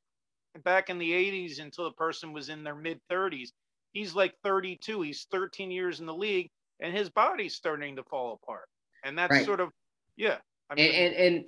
back 0.64 0.90
in 0.90 0.98
the 0.98 1.14
80s 1.14 1.60
until 1.60 1.86
the 1.86 1.94
person 1.94 2.34
was 2.34 2.50
in 2.50 2.64
their 2.64 2.76
mid 2.76 3.02
30s. 3.10 3.54
He's 3.94 4.16
like 4.16 4.36
32, 4.44 5.02
he's 5.02 5.26
13 5.32 5.72
years 5.72 6.00
in 6.00 6.06
the 6.06 6.14
league, 6.16 6.50
and 6.80 6.96
his 6.96 7.10
body's 7.10 7.56
starting 7.56 7.96
to 7.98 8.04
fall 8.04 8.34
apart. 8.42 8.68
And 9.04 9.18
that's 9.18 9.38
Right. 9.38 9.44
sort 9.44 9.60
of, 9.60 9.72
yeah. 10.16 10.40
I 10.70 10.76
mean, 10.76 10.96
and, 10.96 11.16
and 11.16 11.36
and 11.36 11.46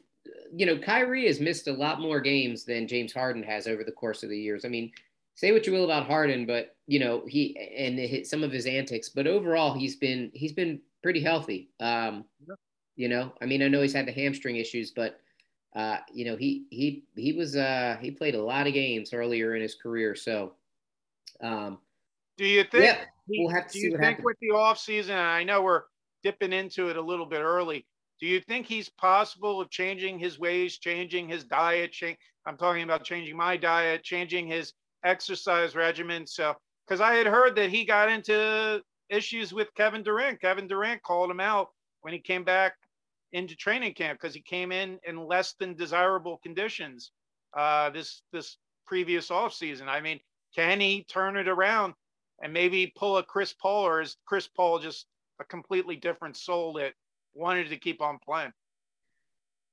you 0.51 0.65
know, 0.65 0.77
Kyrie 0.79 1.27
has 1.27 1.39
missed 1.39 1.67
a 1.67 1.73
lot 1.73 1.99
more 1.99 2.21
games 2.21 2.65
than 2.65 2.87
James 2.87 3.13
Harden 3.13 3.43
has 3.43 3.67
over 3.67 3.83
the 3.83 3.91
course 3.91 4.23
of 4.23 4.29
the 4.29 4.39
years. 4.39 4.63
I 4.65 4.69
mean, 4.69 4.91
say 5.35 5.51
what 5.51 5.65
you 5.67 5.73
will 5.73 5.85
about 5.85 6.07
Harden, 6.07 6.45
but 6.45 6.77
you 6.87 6.99
know 6.99 7.25
he 7.27 7.57
and 7.77 7.97
his, 7.99 8.29
some 8.29 8.43
of 8.43 8.51
his 8.51 8.65
antics, 8.65 9.09
but 9.09 9.27
overall 9.27 9.73
he's 9.73 9.95
been 9.95 10.31
he's 10.33 10.53
been 10.53 10.81
pretty 11.03 11.22
healthy. 11.22 11.69
Um, 11.79 12.25
Yeah. 12.48 12.55
You 12.95 13.10
know, 13.10 13.33
I 13.41 13.45
mean, 13.45 13.63
I 13.63 13.67
know 13.67 13.81
he's 13.81 13.93
had 13.93 14.07
the 14.07 14.12
hamstring 14.12 14.55
issues, 14.57 14.91
but 14.91 15.19
uh, 15.75 15.98
you 16.13 16.25
know 16.25 16.36
he 16.36 16.65
he 16.69 17.05
he 17.15 17.33
was 17.33 17.55
uh, 17.55 17.98
he 18.01 18.12
played 18.12 18.36
a 18.36 18.43
lot 18.43 18.67
of 18.67 18.74
games 18.74 19.13
earlier 19.13 19.55
in 19.55 19.62
his 19.62 19.75
career. 19.75 20.15
So 20.15 20.53
um, 21.41 21.79
do 22.38 22.45
you 22.45 22.63
think? 22.63 22.83
yeah, 22.83 23.05
we'll 23.27 23.50
have 23.53 23.67
to 23.67 23.74
do 23.74 23.79
see 23.79 23.86
you 23.88 23.91
what 23.91 24.00
think 24.00 24.17
happens. 24.17 24.25
with 24.25 24.38
the 24.41 24.50
offseason, 24.50 25.10
and 25.10 25.19
I 25.19 25.43
know 25.43 25.62
we're 25.63 25.83
dipping 26.22 26.53
into 26.53 26.89
it 26.89 26.98
a 26.98 27.01
little 27.01 27.25
bit 27.25 27.41
early, 27.41 27.86
do 28.19 28.27
you 28.27 28.39
think 28.39 28.67
he's 28.67 28.89
possible 28.89 29.60
of 29.60 29.69
changing 29.69 30.19
his 30.19 30.39
ways, 30.39 30.77
changing 30.77 31.27
his 31.27 31.43
diet? 31.43 31.91
Change, 31.91 32.17
I'm 32.45 32.57
talking 32.57 32.83
about 32.83 33.03
changing 33.03 33.36
my 33.36 33.57
diet, 33.57 34.03
changing 34.03 34.48
his 34.48 34.74
exercise 35.03 35.75
regimen. 35.75 36.25
So, 36.27 36.53
because 36.88 37.01
I 37.01 37.13
had 37.15 37.27
heard 37.27 37.55
that 37.55 37.69
he 37.72 37.83
got 37.83 38.10
into 38.10 38.81
issues 39.10 39.53
with 39.53 39.74
Kevin 39.75 40.03
Durant. 40.03 40.41
Kevin 40.41 40.67
Durant 40.67 41.01
called 41.03 41.29
him 41.29 41.39
out 41.39 41.69
when 42.01 42.13
he 42.13 42.19
came 42.19 42.43
back 42.43 42.74
into 43.31 43.55
training 43.55 43.93
camp 43.93 44.19
because 44.19 44.36
he 44.36 44.41
came 44.41 44.72
in 44.72 45.00
in 45.07 45.17
less 45.17 45.53
than 45.60 45.75
desirable 45.75 46.39
conditions 46.43 47.12
uh, 47.57 47.89
this 47.89 48.22
this 48.31 48.57
previous 48.86 49.29
offseason. 49.29 49.88
I 49.88 50.01
mean, 50.01 50.19
can 50.55 50.79
he 50.79 51.03
turn 51.03 51.38
it 51.38 51.48
around 51.48 51.93
and 52.41 52.53
maybe 52.53 52.93
pull 52.95 53.17
a 53.17 53.24
Chris 53.24 53.53
Paul, 53.53 53.86
or 53.86 54.01
is 54.01 54.17
Chris 54.25 54.48
Paul 54.48 54.79
just 54.79 55.05
a 55.39 55.43
completely 55.43 55.95
different 55.95 56.38
soul 56.38 56.74
that 56.74 56.93
wanted 57.33 57.69
to 57.69 57.77
keep 57.77 58.01
on 58.01 58.19
playing? 58.19 58.53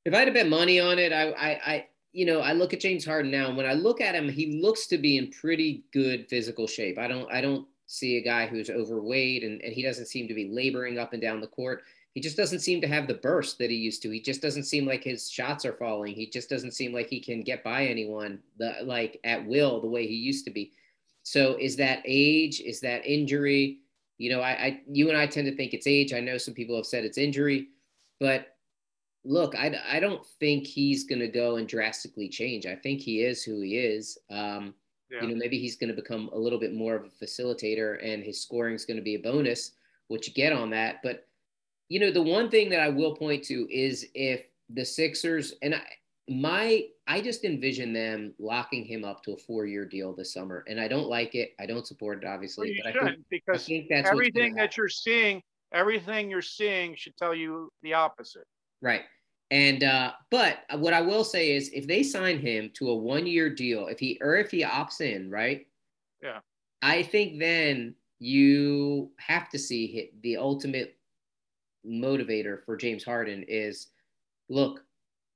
If 0.05 0.15
I 0.15 0.21
had 0.21 0.33
bet 0.33 0.49
money 0.49 0.81
on 0.81 0.99
it, 0.99 1.13
I, 1.13 1.31
I, 1.33 1.51
I, 1.73 1.87
you 2.13 2.25
know, 2.25 2.41
I 2.41 2.53
look 2.53 2.73
at 2.73 2.81
James 2.81 3.05
Harden 3.05 3.31
now, 3.31 3.49
and 3.49 3.57
when 3.57 3.67
I 3.67 3.75
look 3.75 4.01
at 4.01 4.15
him, 4.15 4.29
he 4.29 4.61
looks 4.63 4.87
to 4.89 4.99
be 4.99 5.19
in 5.19 5.31
pretty 5.31 5.85
good 5.93 6.27
physical 6.29 6.67
shape. 6.67 6.99
I 6.99 7.07
don't, 7.07 7.31
I 7.31 7.41
don't 7.41 7.67
see 7.91 8.17
a 8.17 8.23
guy 8.23 8.47
who's 8.47 8.71
overweight, 8.71 9.43
and, 9.43 9.61
and 9.63 9.73
he 9.73 9.83
doesn't 9.83 10.07
seem 10.07 10.29
to 10.29 10.35
be 10.35 10.49
laboring 10.49 10.99
up 10.99 11.13
and 11.13 11.21
down 11.21 11.41
the 11.41 11.47
court. 11.49 11.83
He 12.15 12.21
just 12.21 12.37
doesn't 12.37 12.61
seem 12.61 12.81
to 12.81 12.89
have 12.89 13.09
the 13.09 13.15
burst 13.15 13.59
that 13.59 13.71
he 13.71 13.77
used 13.77 14.01
to. 14.03 14.11
He 14.11 14.21
just 14.21 14.41
doesn't 14.41 14.65
seem 14.65 14.87
like 14.87 15.03
his 15.03 15.29
shots 15.29 15.65
are 15.65 15.73
falling. 15.73 16.15
He 16.15 16.27
just 16.27 16.49
doesn't 16.49 16.73
seem 16.73 16.93
like 16.93 17.09
he 17.09 17.21
can 17.21 17.43
get 17.43 17.65
by 17.65 17.87
anyone 17.87 18.39
the, 18.59 18.77
like 18.85 19.19
at 19.25 19.45
will 19.45 19.81
the 19.81 19.89
way 19.89 20.07
he 20.07 20.15
used 20.15 20.45
to 20.45 20.53
be. 20.53 20.73
So 21.25 21.57
is 21.61 21.77
that 21.77 22.03
age? 22.05 22.61
Is 22.61 22.81
that 22.81 23.05
injury? 23.05 23.79
You 24.19 24.31
know, 24.31 24.41
I, 24.41 24.51
I 24.51 24.81
you 24.91 25.09
and 25.09 25.19
I 25.19 25.27
tend 25.27 25.49
to 25.49 25.57
think 25.57 25.75
it's 25.75 25.87
age. 25.87 26.13
I 26.13 26.21
know 26.21 26.39
some 26.39 26.55
people 26.55 26.77
have 26.77 26.87
said 26.87 27.05
it's 27.05 27.19
injury, 27.19 27.69
but 28.19 28.57
look, 29.25 29.55
I, 29.57 29.79
I 29.91 30.01
don't 30.01 30.25
think 30.25 30.67
he's 30.67 31.05
going 31.05 31.21
to 31.21 31.29
go 31.29 31.57
and 31.57 31.69
drastically 31.69 32.29
change. 32.29 32.67
I 32.67 32.77
think 32.77 33.01
he 33.01 33.23
is 33.23 33.43
who 33.43 33.61
he 33.61 33.79
is. 33.79 34.19
Um, 34.31 34.75
yeah. 35.11 35.23
You 35.23 35.29
know, 35.29 35.35
maybe 35.35 35.59
he's 35.59 35.77
going 35.77 35.91
to 35.91 36.01
become 36.01 36.31
a 36.33 36.39
little 36.39 36.59
bit 36.59 36.75
more 36.75 36.95
of 36.95 37.05
a 37.05 37.25
facilitator 37.25 37.99
and 38.05 38.23
his 38.23 38.41
scoring 38.41 38.75
is 38.75 38.85
going 38.85 38.97
to 38.97 39.03
be 39.03 39.17
a 39.17 39.21
bonus, 39.21 39.73
which 40.09 40.29
you 40.29 40.35
get 40.35 40.53
on 40.53 40.71
that. 40.71 41.01
But, 41.03 41.27
you 41.89 41.99
know, 41.99 42.11
the 42.11 42.23
one 42.23 42.49
thing 42.49 42.71
that 42.71 42.81
I 42.81 42.89
will 42.89 43.17
point 43.17 43.43
to 43.45 43.67
is 43.71 44.07
if 44.15 44.47
the 44.69 44.85
Sixers 44.85 45.55
and 45.63 45.75
I, 45.75 45.83
my, 46.29 46.85
I 47.09 47.21
just 47.21 47.45
envision 47.45 47.93
them 47.93 48.35
locking 48.39 48.85
him 48.85 49.05
up 49.05 49.25
to 49.25 49.33
a 49.33 49.37
four 49.37 49.67
year 49.67 49.85
deal 49.85 50.15
this 50.15 50.33
summer. 50.33 50.65
And 50.69 50.81
I 50.81 50.87
don't 50.87 51.09
like 51.09 51.35
it. 51.35 51.55
I 51.59 51.67
don't 51.67 51.87
support 51.87 52.23
it, 52.23 52.27
obviously. 52.29 52.81
Well, 52.85 52.93
but 52.93 53.03
I 53.03 53.07
think, 53.07 53.25
because 53.31 53.65
I 53.65 53.67
think 53.67 53.87
that's 53.91 54.09
everything 54.09 54.55
that 54.55 54.77
you're 54.77 54.89
seeing, 54.89 55.43
everything 55.73 56.31
you're 56.31 56.41
seeing 56.41 56.95
should 56.95 57.17
tell 57.17 57.35
you 57.35 57.73
the 57.83 57.95
opposite. 57.95 58.47
Right. 58.81 59.03
And 59.51 59.83
uh, 59.83 60.13
but 60.31 60.59
what 60.77 60.95
I 60.95 61.01
will 61.01 61.25
say 61.25 61.57
is, 61.57 61.71
if 61.71 61.87
they 61.87 62.03
sign 62.03 62.39
him 62.39 62.71
to 62.75 62.91
a 62.91 62.95
one-year 62.95 63.51
deal, 63.51 63.89
if 63.89 63.99
he 63.99 64.19
or 64.21 64.37
if 64.37 64.51
he 64.51 64.63
opts 64.63 65.01
in, 65.01 65.29
right? 65.29 65.67
Yeah. 66.23 66.39
I 66.83 67.03
think 67.03 67.41
then 67.41 67.95
you 68.21 69.11
have 69.19 69.49
to 69.51 69.59
see 69.59 70.11
the 70.23 70.37
ultimate 70.37 70.97
motivator 71.87 72.65
for 72.65 72.77
James 72.77 73.03
Harden 73.03 73.45
is, 73.49 73.89
look, 74.49 74.85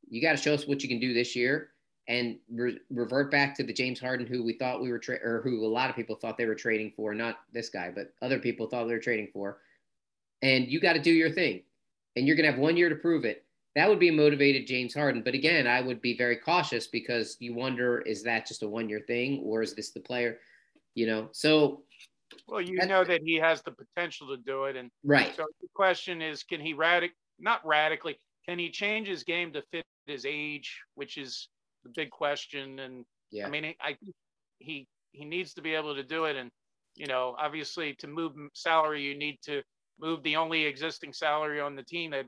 you 0.08 0.20
got 0.20 0.32
to 0.32 0.36
show 0.36 0.54
us 0.54 0.66
what 0.66 0.82
you 0.82 0.88
can 0.88 1.00
do 1.00 1.12
this 1.12 1.34
year, 1.34 1.70
and 2.06 2.38
re- 2.52 2.78
revert 2.90 3.30
back 3.30 3.56
to 3.56 3.64
the 3.64 3.72
James 3.72 3.98
Harden 3.98 4.26
who 4.26 4.44
we 4.44 4.52
thought 4.52 4.82
we 4.82 4.92
were 4.92 4.98
tra- 4.98 5.24
or 5.24 5.40
who 5.42 5.64
a 5.64 5.66
lot 5.66 5.90
of 5.90 5.96
people 5.96 6.14
thought 6.14 6.36
they 6.36 6.46
were 6.46 6.54
trading 6.54 6.92
for, 6.94 7.14
not 7.14 7.40
this 7.52 7.68
guy, 7.68 7.90
but 7.92 8.12
other 8.22 8.38
people 8.38 8.68
thought 8.68 8.86
they 8.86 8.94
were 8.94 9.00
trading 9.00 9.28
for, 9.32 9.58
and 10.42 10.68
you 10.68 10.78
got 10.78 10.92
to 10.92 11.00
do 11.00 11.12
your 11.12 11.30
thing, 11.30 11.62
and 12.14 12.26
you're 12.26 12.36
gonna 12.36 12.50
have 12.50 12.60
one 12.60 12.76
year 12.76 12.90
to 12.90 12.96
prove 12.96 13.24
it 13.24 13.43
that 13.76 13.88
would 13.88 13.98
be 13.98 14.08
a 14.08 14.12
motivated 14.12 14.66
James 14.66 14.94
Harden. 14.94 15.22
But 15.22 15.34
again, 15.34 15.66
I 15.66 15.80
would 15.80 16.00
be 16.00 16.16
very 16.16 16.36
cautious 16.36 16.86
because 16.86 17.36
you 17.40 17.54
wonder 17.54 18.00
is 18.00 18.22
that 18.22 18.46
just 18.46 18.62
a 18.62 18.68
one 18.68 18.88
year 18.88 19.00
thing 19.00 19.42
or 19.44 19.62
is 19.62 19.74
this 19.74 19.90
the 19.90 20.00
player? 20.00 20.38
You 20.94 21.06
know, 21.06 21.28
so. 21.32 21.82
Well, 22.46 22.60
you 22.60 22.84
know 22.86 23.04
that 23.04 23.22
he 23.22 23.36
has 23.36 23.62
the 23.62 23.72
potential 23.72 24.28
to 24.28 24.36
do 24.36 24.64
it, 24.64 24.76
and 24.76 24.90
right. 25.04 25.34
So 25.36 25.44
the 25.60 25.68
question 25.74 26.20
is, 26.20 26.42
can 26.42 26.60
he 26.60 26.74
radic 26.74 27.10
not 27.38 27.64
radically? 27.64 28.18
Can 28.48 28.58
he 28.58 28.70
change 28.70 29.06
his 29.06 29.22
game 29.22 29.52
to 29.52 29.62
fit 29.70 29.84
his 30.06 30.26
age, 30.26 30.80
which 30.94 31.16
is 31.16 31.48
the 31.84 31.90
big 31.94 32.10
question? 32.10 32.80
And 32.80 33.04
yeah, 33.30 33.46
I 33.46 33.50
mean, 33.50 33.74
I 33.80 33.96
he 34.58 34.86
he 35.12 35.24
needs 35.24 35.54
to 35.54 35.62
be 35.62 35.74
able 35.74 35.94
to 35.94 36.02
do 36.02 36.24
it, 36.24 36.36
and 36.36 36.50
you 36.96 37.06
know, 37.06 37.36
obviously, 37.38 37.94
to 37.94 38.06
move 38.06 38.32
salary, 38.52 39.02
you 39.02 39.16
need 39.16 39.38
to 39.42 39.62
move 40.00 40.22
the 40.22 40.36
only 40.36 40.64
existing 40.64 41.12
salary 41.12 41.60
on 41.60 41.76
the 41.76 41.84
team 41.84 42.10
that 42.10 42.26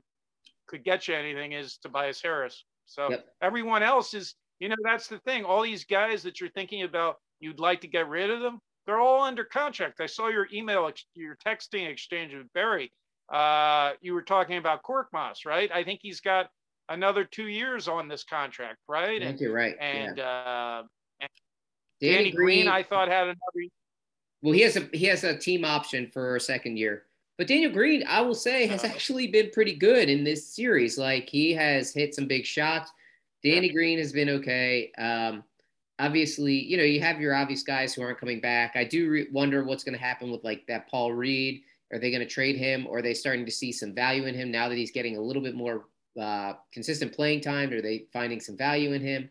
could 0.67 0.83
get 0.83 1.07
you 1.07 1.15
anything 1.15 1.53
is 1.53 1.77
Tobias 1.77 2.21
Harris. 2.21 2.65
So 2.85 3.09
yep. 3.09 3.25
everyone 3.41 3.83
else 3.83 4.13
is, 4.13 4.35
you 4.59 4.69
know, 4.69 4.75
that's 4.83 5.07
the 5.07 5.19
thing. 5.19 5.43
All 5.43 5.61
these 5.61 5.85
guys 5.85 6.23
that 6.23 6.39
you're 6.39 6.49
thinking 6.51 6.83
about, 6.83 7.17
you'd 7.39 7.59
like 7.59 7.81
to 7.81 7.87
get 7.87 8.07
rid 8.07 8.29
of 8.29 8.41
them. 8.41 8.59
They're 8.85 8.99
all 8.99 9.21
under 9.21 9.43
contract. 9.43 9.99
I 9.99 10.05
saw 10.05 10.29
your 10.29 10.47
email, 10.53 10.89
your 11.13 11.37
texting 11.45 11.89
exchange 11.89 12.33
with 12.33 12.51
Barry. 12.53 12.91
Uh, 13.31 13.91
you 14.01 14.13
were 14.13 14.21
talking 14.21 14.57
about 14.57 14.83
Korkmaz, 14.83 15.45
right? 15.45 15.69
I 15.73 15.83
think 15.83 15.99
he's 16.01 16.21
got 16.21 16.47
another 16.87 17.25
two 17.25 17.47
years 17.47 17.89
on 17.89 18.07
this 18.07 18.23
contract, 18.23 18.77
right? 18.87 19.21
I 19.21 19.25
think 19.25 19.31
and, 19.31 19.39
you're 19.41 19.53
right. 19.53 19.75
And, 19.79 20.17
yeah. 20.17 20.23
uh, 20.23 20.83
and 21.19 21.29
Danny, 21.99 22.15
Danny 22.15 22.31
Green, 22.31 22.63
Green, 22.63 22.67
I 22.69 22.83
thought 22.83 23.09
had 23.09 23.23
another. 23.23 23.37
Well, 24.41 24.53
he 24.53 24.61
has 24.61 24.77
a 24.77 24.87
he 24.93 25.05
has 25.05 25.23
a 25.23 25.37
team 25.37 25.65
option 25.65 26.09
for 26.13 26.35
a 26.35 26.39
second 26.39 26.77
year. 26.77 27.06
But 27.37 27.47
Daniel 27.47 27.71
Green, 27.71 28.03
I 28.07 28.21
will 28.21 28.35
say, 28.35 28.65
has 28.67 28.83
uh-huh. 28.83 28.93
actually 28.93 29.27
been 29.27 29.51
pretty 29.51 29.75
good 29.75 30.09
in 30.09 30.23
this 30.23 30.47
series. 30.47 30.97
Like 30.97 31.29
he 31.29 31.53
has 31.53 31.93
hit 31.93 32.15
some 32.15 32.27
big 32.27 32.45
shots. 32.45 32.91
Danny 33.43 33.69
Green 33.69 33.99
has 33.99 34.11
been 34.11 34.29
okay. 34.29 34.91
Um, 34.97 35.43
obviously, 35.99 36.53
you 36.53 36.77
know, 36.77 36.83
you 36.83 36.99
have 37.01 37.21
your 37.21 37.35
obvious 37.35 37.63
guys 37.63 37.93
who 37.93 38.01
aren't 38.01 38.19
coming 38.19 38.39
back. 38.39 38.75
I 38.75 38.83
do 38.83 39.09
re- 39.09 39.27
wonder 39.31 39.63
what's 39.63 39.83
going 39.83 39.97
to 39.97 40.03
happen 40.03 40.31
with 40.31 40.43
like 40.43 40.65
that 40.67 40.89
Paul 40.89 41.13
Reed. 41.13 41.61
Are 41.93 41.99
they 41.99 42.11
going 42.11 42.21
to 42.21 42.27
trade 42.27 42.57
him, 42.57 42.85
or 42.85 42.97
are 42.97 43.01
they 43.01 43.13
starting 43.13 43.45
to 43.45 43.51
see 43.51 43.71
some 43.71 43.93
value 43.93 44.25
in 44.25 44.35
him 44.35 44.51
now 44.51 44.67
that 44.67 44.75
he's 44.75 44.91
getting 44.91 45.15
a 45.15 45.21
little 45.21 45.41
bit 45.41 45.55
more 45.55 45.85
uh, 46.19 46.53
consistent 46.73 47.13
playing 47.13 47.39
time? 47.39 47.71
Are 47.71 47.81
they 47.81 48.07
finding 48.11 48.41
some 48.41 48.57
value 48.57 48.91
in 48.91 49.01
him? 49.01 49.29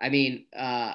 I 0.00 0.08
mean, 0.08 0.46
uh, 0.56 0.94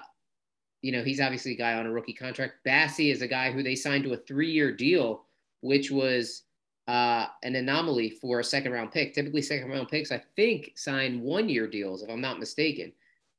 you 0.81 0.91
know, 0.91 1.03
he's 1.03 1.21
obviously 1.21 1.51
a 1.51 1.57
guy 1.57 1.73
on 1.73 1.85
a 1.85 1.91
rookie 1.91 2.13
contract. 2.13 2.65
Bassey 2.65 3.11
is 3.11 3.21
a 3.21 3.27
guy 3.27 3.51
who 3.51 3.61
they 3.61 3.75
signed 3.75 4.05
to 4.05 4.13
a 4.13 4.17
three-year 4.17 4.71
deal 4.71 5.26
which 5.61 5.91
was 5.91 6.43
uh, 6.87 7.27
an 7.43 7.55
anomaly 7.55 8.09
for 8.09 8.39
a 8.39 8.43
second 8.43 8.71
round 8.71 8.91
pick. 8.91 9.13
Typically, 9.13 9.41
second 9.41 9.69
round 9.69 9.89
picks, 9.89 10.11
I 10.11 10.21
think, 10.35 10.71
sign 10.75 11.21
one 11.21 11.49
year 11.49 11.67
deals, 11.67 12.03
if 12.03 12.09
I'm 12.09 12.21
not 12.21 12.39
mistaken. 12.39 12.91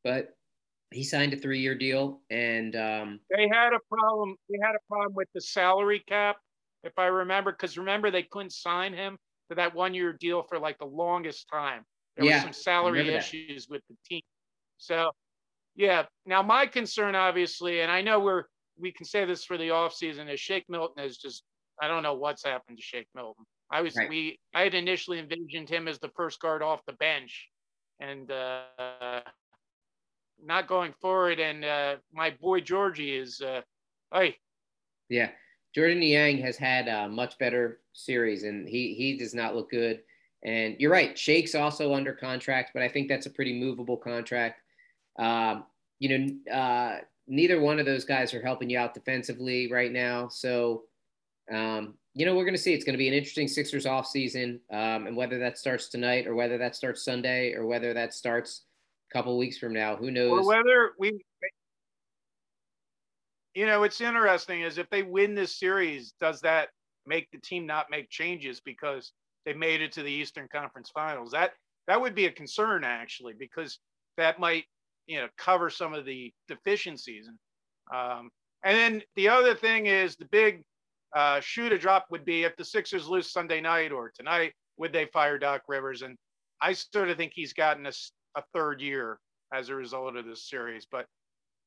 But 0.04 0.36
he 0.90 1.04
signed 1.04 1.32
a 1.32 1.36
three 1.36 1.60
year 1.60 1.74
deal, 1.74 2.20
and 2.30 2.74
um, 2.76 3.20
they 3.30 3.48
had 3.48 3.72
a 3.72 3.80
problem. 3.90 4.36
They 4.48 4.58
had 4.62 4.74
a 4.74 4.88
problem 4.88 5.14
with 5.14 5.28
the 5.34 5.40
salary 5.40 6.02
cap, 6.06 6.36
if 6.84 6.92
I 6.98 7.06
remember, 7.06 7.52
because 7.52 7.76
remember 7.76 8.10
they 8.10 8.22
couldn't 8.22 8.52
sign 8.52 8.92
him 8.92 9.18
to 9.48 9.54
that 9.56 9.74
one 9.74 9.94
year 9.94 10.12
deal 10.12 10.42
for 10.42 10.58
like 10.58 10.78
the 10.78 10.86
longest 10.86 11.46
time. 11.52 11.84
There 12.16 12.26
yeah, 12.26 12.34
was 12.34 12.42
some 12.42 12.52
salary 12.52 13.08
issues 13.08 13.68
with 13.68 13.82
the 13.88 13.96
team. 14.08 14.22
So, 14.78 15.10
yeah. 15.76 16.04
Now 16.26 16.42
my 16.42 16.66
concern, 16.66 17.14
obviously, 17.14 17.80
and 17.80 17.90
I 17.90 18.02
know 18.02 18.20
we're 18.20 18.44
we 18.78 18.92
can 18.92 19.06
say 19.06 19.24
this 19.24 19.44
for 19.44 19.58
the 19.58 19.68
offseason, 19.68 20.32
is 20.32 20.40
Shake 20.40 20.64
Milton 20.68 21.02
has 21.02 21.16
just 21.16 21.42
I 21.80 21.88
don't 21.88 22.02
know 22.02 22.14
what's 22.14 22.44
happened 22.44 22.78
to 22.78 22.82
Shake 22.82 23.08
Milton. 23.14 23.44
I 23.70 23.82
was 23.82 23.94
right. 23.96 24.08
we 24.08 24.38
I 24.54 24.62
had 24.62 24.74
initially 24.74 25.18
envisioned 25.18 25.68
him 25.68 25.88
as 25.88 25.98
the 25.98 26.10
first 26.16 26.40
guard 26.40 26.62
off 26.62 26.84
the 26.86 26.94
bench, 26.94 27.48
and 28.00 28.30
uh, 28.30 29.20
not 30.42 30.66
going 30.66 30.94
forward. 31.00 31.38
And 31.38 31.64
uh, 31.64 31.96
my 32.12 32.30
boy 32.30 32.60
Georgie 32.60 33.16
is, 33.16 33.40
uh, 33.40 33.60
hey, 34.12 34.36
yeah, 35.08 35.30
Georges 35.74 35.98
Niang 35.98 36.38
has 36.38 36.56
had 36.56 36.88
a 36.88 37.08
much 37.08 37.38
better 37.38 37.80
series, 37.92 38.44
and 38.44 38.68
he 38.68 38.94
he 38.94 39.16
does 39.16 39.34
not 39.34 39.54
look 39.54 39.70
good. 39.70 40.00
And 40.44 40.76
you're 40.78 40.92
right, 40.92 41.18
Shake's 41.18 41.54
also 41.54 41.94
under 41.94 42.12
contract, 42.12 42.70
but 42.72 42.82
I 42.82 42.88
think 42.88 43.08
that's 43.08 43.26
a 43.26 43.30
pretty 43.30 43.58
movable 43.58 43.96
contract. 43.96 44.60
Um, 45.18 45.64
you 45.98 46.16
know, 46.16 46.54
uh, 46.54 46.98
neither 47.26 47.60
one 47.60 47.80
of 47.80 47.86
those 47.86 48.04
guys 48.04 48.32
are 48.32 48.42
helping 48.42 48.70
you 48.70 48.78
out 48.78 48.94
defensively 48.94 49.70
right 49.70 49.90
now, 49.90 50.28
so 50.28 50.84
um, 51.52 51.94
you 52.14 52.26
know, 52.26 52.34
we're 52.34 52.44
going 52.44 52.54
to 52.54 52.60
see. 52.60 52.74
It's 52.74 52.84
going 52.84 52.94
to 52.94 52.98
be 52.98 53.08
an 53.08 53.14
interesting 53.14 53.48
Sixers 53.48 53.86
offseason. 53.86 54.58
Um, 54.72 55.06
and 55.06 55.16
whether 55.16 55.38
that 55.38 55.58
starts 55.58 55.88
tonight 55.88 56.26
or 56.26 56.34
whether 56.34 56.58
that 56.58 56.74
starts 56.74 57.04
Sunday 57.04 57.54
or 57.54 57.66
whether 57.66 57.94
that 57.94 58.12
starts 58.12 58.64
a 59.10 59.12
couple 59.16 59.38
weeks 59.38 59.58
from 59.58 59.72
now, 59.72 59.96
who 59.96 60.10
knows? 60.10 60.44
Or 60.44 60.46
whether 60.46 60.92
we, 60.98 61.12
you 63.54 63.66
know, 63.66 63.84
it's 63.84 64.00
interesting 64.00 64.62
is 64.62 64.78
if 64.78 64.90
they 64.90 65.02
win 65.02 65.34
this 65.34 65.58
series, 65.58 66.12
does 66.20 66.40
that 66.40 66.68
make 67.06 67.30
the 67.30 67.38
team 67.38 67.66
not 67.66 67.86
make 67.90 68.10
changes 68.10 68.60
because 68.60 69.12
they 69.46 69.52
made 69.52 69.80
it 69.80 69.92
to 69.92 70.02
the 70.02 70.10
Eastern 70.10 70.48
Conference 70.52 70.90
Finals? 70.90 71.30
That 71.30 71.52
that 71.86 72.00
would 72.00 72.14
be 72.14 72.26
a 72.26 72.32
concern 72.32 72.84
actually 72.84 73.34
because 73.38 73.78
that 74.16 74.40
might 74.40 74.64
you 75.06 75.18
know 75.20 75.28
cover 75.38 75.70
some 75.70 75.94
of 75.94 76.04
the 76.04 76.32
deficiencies. 76.48 77.28
Um, 77.94 78.30
and 78.64 78.76
then 78.76 79.02
the 79.14 79.28
other 79.28 79.54
thing 79.54 79.86
is 79.86 80.16
the 80.16 80.26
big 80.26 80.62
uh, 81.14 81.40
shoe 81.40 81.68
to 81.68 81.78
drop 81.78 82.06
would 82.10 82.24
be 82.24 82.44
if 82.44 82.56
the 82.56 82.64
Sixers 82.64 83.08
lose 83.08 83.32
Sunday 83.32 83.60
night 83.60 83.92
or 83.92 84.12
tonight, 84.14 84.52
would 84.76 84.92
they 84.92 85.06
fire 85.06 85.38
Doc 85.38 85.62
Rivers? 85.68 86.02
And 86.02 86.16
I 86.60 86.72
sort 86.72 87.08
of 87.08 87.16
think 87.16 87.32
he's 87.34 87.52
gotten 87.52 87.86
a, 87.86 87.92
a 88.36 88.42
third 88.54 88.80
year 88.80 89.18
as 89.52 89.68
a 89.68 89.74
result 89.74 90.16
of 90.16 90.26
this 90.26 90.48
series. 90.48 90.86
But 90.90 91.06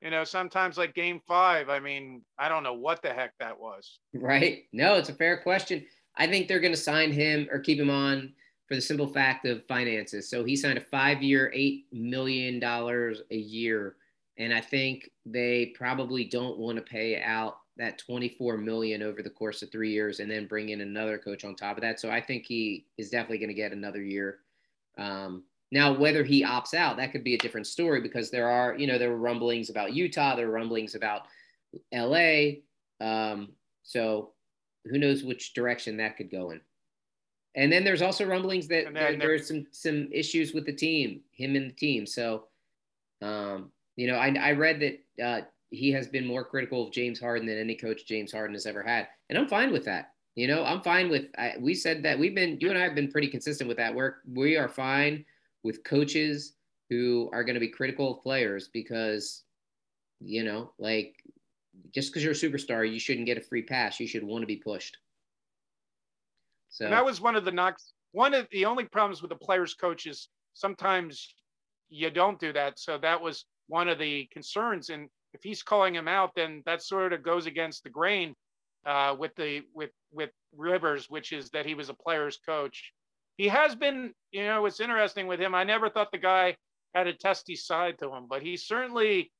you 0.01 0.10
know, 0.10 0.23
sometimes 0.23 0.77
like 0.77 0.95
Game 0.95 1.21
Five, 1.27 1.69
I 1.69 1.80
mean, 1.80 2.23
I 2.39 2.49
don't 2.49 2.63
know 2.63 2.73
what 2.73 3.01
the 3.01 3.13
heck 3.13 3.34
that 3.39 3.60
was. 3.60 3.99
Right? 4.13 4.63
No, 4.73 4.95
it's 4.95 5.10
a 5.10 5.13
fair 5.13 5.38
question. 5.38 5.86
I 6.17 6.27
think 6.27 6.47
they're 6.47 6.60
going 6.60 6.73
to 6.73 6.80
sign 6.80 7.12
him 7.12 7.47
or 7.51 7.60
keep 7.60 7.80
him 7.80 7.89
on 7.89 8.34
for 8.67 8.75
the 8.75 8.82
simple 8.82 9.08
fact 9.08 9.45
of 9.45 9.65
finances. 9.65 10.30
So 10.30 10.43
he 10.43 10.56
signed 10.56 10.77
a 10.77 10.82
five-year, 10.82 11.51
eight 11.54 11.86
million 11.91 12.60
dollars 12.60 13.21
a 13.32 13.38
year, 13.38 13.95
and 14.38 14.54
I 14.54 14.62
think 14.62 15.10
they 15.25 15.67
probably 15.75 16.25
don't 16.25 16.58
want 16.58 16.77
to 16.77 16.84
pay 16.84 17.21
out 17.21 17.58
that 17.77 17.97
24 17.97 18.57
million 18.57 19.01
over 19.01 19.21
the 19.21 19.29
course 19.29 19.62
of 19.62 19.71
three 19.71 19.91
years 19.91 20.19
and 20.19 20.29
then 20.29 20.47
bring 20.47 20.69
in 20.69 20.81
another 20.81 21.17
coach 21.17 21.45
on 21.45 21.55
top 21.55 21.77
of 21.77 21.81
that. 21.81 21.99
So 21.99 22.10
I 22.10 22.21
think 22.21 22.45
he 22.45 22.86
is 22.97 23.10
definitely 23.10 23.39
going 23.39 23.49
to 23.49 23.55
get 23.55 23.71
another 23.71 24.03
year. 24.03 24.39
Um, 24.97 25.43
now, 25.71 25.93
whether 25.93 26.23
he 26.23 26.43
opts 26.43 26.73
out, 26.73 26.97
that 26.97 27.13
could 27.13 27.23
be 27.23 27.36
a 27.36 27.39
different 27.39 27.65
story 27.65 28.01
because 28.01 28.29
there 28.29 28.49
are, 28.49 28.75
you 28.77 28.88
know, 28.88 28.97
there 28.97 29.10
were 29.10 29.17
rumblings 29.17 29.69
about 29.69 29.93
Utah, 29.93 30.36
there 30.36 30.47
were 30.47 30.53
rumblings 30.53 30.95
about 30.95 31.21
LA. 31.93 32.60
Um, 32.99 33.53
so 33.84 34.34
who 34.86 34.97
knows 34.97 35.23
which 35.23 35.53
direction 35.53 35.97
that 35.97 36.17
could 36.17 36.29
go 36.29 36.51
in. 36.51 36.60
And 37.55 37.71
then 37.71 37.84
there's 37.84 38.01
also 38.01 38.25
rumblings 38.25 38.67
that 38.67 38.93
there, 38.93 39.17
there's 39.17 39.47
some 39.47 39.65
some 39.71 40.07
issues 40.12 40.53
with 40.53 40.65
the 40.65 40.73
team, 40.73 41.21
him 41.31 41.55
and 41.55 41.69
the 41.69 41.75
team. 41.75 42.05
So, 42.05 42.45
um, 43.21 43.71
you 43.97 44.07
know, 44.07 44.15
I, 44.15 44.34
I 44.39 44.51
read 44.53 44.79
that 44.79 45.23
uh, 45.23 45.41
he 45.71 45.91
has 45.91 46.07
been 46.07 46.25
more 46.25 46.43
critical 46.43 46.86
of 46.86 46.93
James 46.93 47.19
Harden 47.19 47.47
than 47.47 47.57
any 47.57 47.75
coach 47.75 48.05
James 48.05 48.31
Harden 48.31 48.53
has 48.53 48.65
ever 48.65 48.84
had, 48.84 49.07
and 49.29 49.38
I'm 49.38 49.47
fine 49.47 49.71
with 49.71 49.86
that. 49.86 50.12
You 50.36 50.47
know, 50.47 50.63
I'm 50.63 50.81
fine 50.81 51.10
with. 51.10 51.25
I, 51.38 51.55
we 51.60 51.73
said 51.73 52.03
that 52.03 52.17
we've 52.17 52.36
been 52.36 52.57
you 52.62 52.69
and 52.69 52.77
I 52.77 52.84
have 52.84 52.95
been 52.95 53.12
pretty 53.12 53.27
consistent 53.27 53.67
with 53.67 53.77
that. 53.77 53.93
We're 53.93 54.15
we 54.31 54.55
are 54.57 54.69
fine 54.69 55.25
with 55.63 55.84
coaches 55.84 56.53
who 56.89 57.29
are 57.34 57.43
going 57.43 57.53
to 57.53 57.60
be 57.60 57.67
critical 57.69 58.13
of 58.13 58.23
players 58.23 58.69
because, 58.73 59.43
you 60.19 60.43
know, 60.43 60.71
like 60.77 61.15
just 61.93 62.12
because 62.12 62.23
you're 62.23 62.34
a 62.34 62.36
superstar, 62.36 62.89
you 62.91 62.99
shouldn't 62.99 63.25
get 63.25 63.38
a 63.38 63.41
free 63.41 63.63
pass. 63.63 63.99
You 63.99 64.07
should 64.07 64.23
want 64.23 64.41
to 64.41 64.47
be 64.47 64.57
pushed. 64.57 64.97
So 66.69 66.86
and 66.86 66.93
that 66.93 67.05
was 67.05 67.21
one 67.21 67.36
of 67.36 67.45
the 67.45 67.51
knocks. 67.51 67.93
One 68.13 68.34
of 68.34 68.47
the 68.51 68.65
only 68.65 68.86
problems 68.86 69.21
with 69.21 69.29
the 69.29 69.38
players' 69.38 69.73
coaches 69.73 70.29
sometimes 70.53 71.34
you 71.89 72.10
don't 72.10 72.39
do 72.39 72.53
that. 72.53 72.79
So 72.79 72.97
that 72.99 73.21
was 73.21 73.45
one 73.67 73.89
of 73.89 73.99
the 73.99 74.27
concerns. 74.31 74.89
And 74.89 75.10
if 75.34 75.41
he's 75.44 75.63
calling 75.63 75.96
him 75.96 76.08
out, 76.08 76.32
then 76.36 76.62
that 76.65 76.82
sort 76.82 77.13
of 77.13 77.24
goes 77.24 77.46
against 77.46 77.84
the 77.84 77.89
grain 77.89 78.36
uh, 78.86 79.15
with 79.17 79.36
the 79.36 79.62
with 79.74 79.91
with 80.12 80.32
Rivers, 80.56 81.10
which 81.10 81.32
is 81.32 81.50
that 81.52 81.65
he 81.65 81.76
was 81.76 81.89
a 81.89 81.94
player's 81.94 82.38
coach 82.46 82.94
he 83.41 83.48
has 83.48 83.74
been, 83.76 84.13
you 84.32 84.46
know, 84.46 84.67
it's 84.67 84.80
interesting 84.80 85.26
with 85.26 85.39
him. 85.39 85.56
I 85.56 85.63
never 85.63 85.89
thought 85.89 86.12
the 86.12 86.20
guy 86.20 86.56
had 86.94 87.08
a 87.08 87.13
testy 87.13 87.56
side 87.56 87.98
to 88.00 88.13
him, 88.13 88.28
but 88.30 88.44
he 88.44 88.56
certainly, 88.56 89.32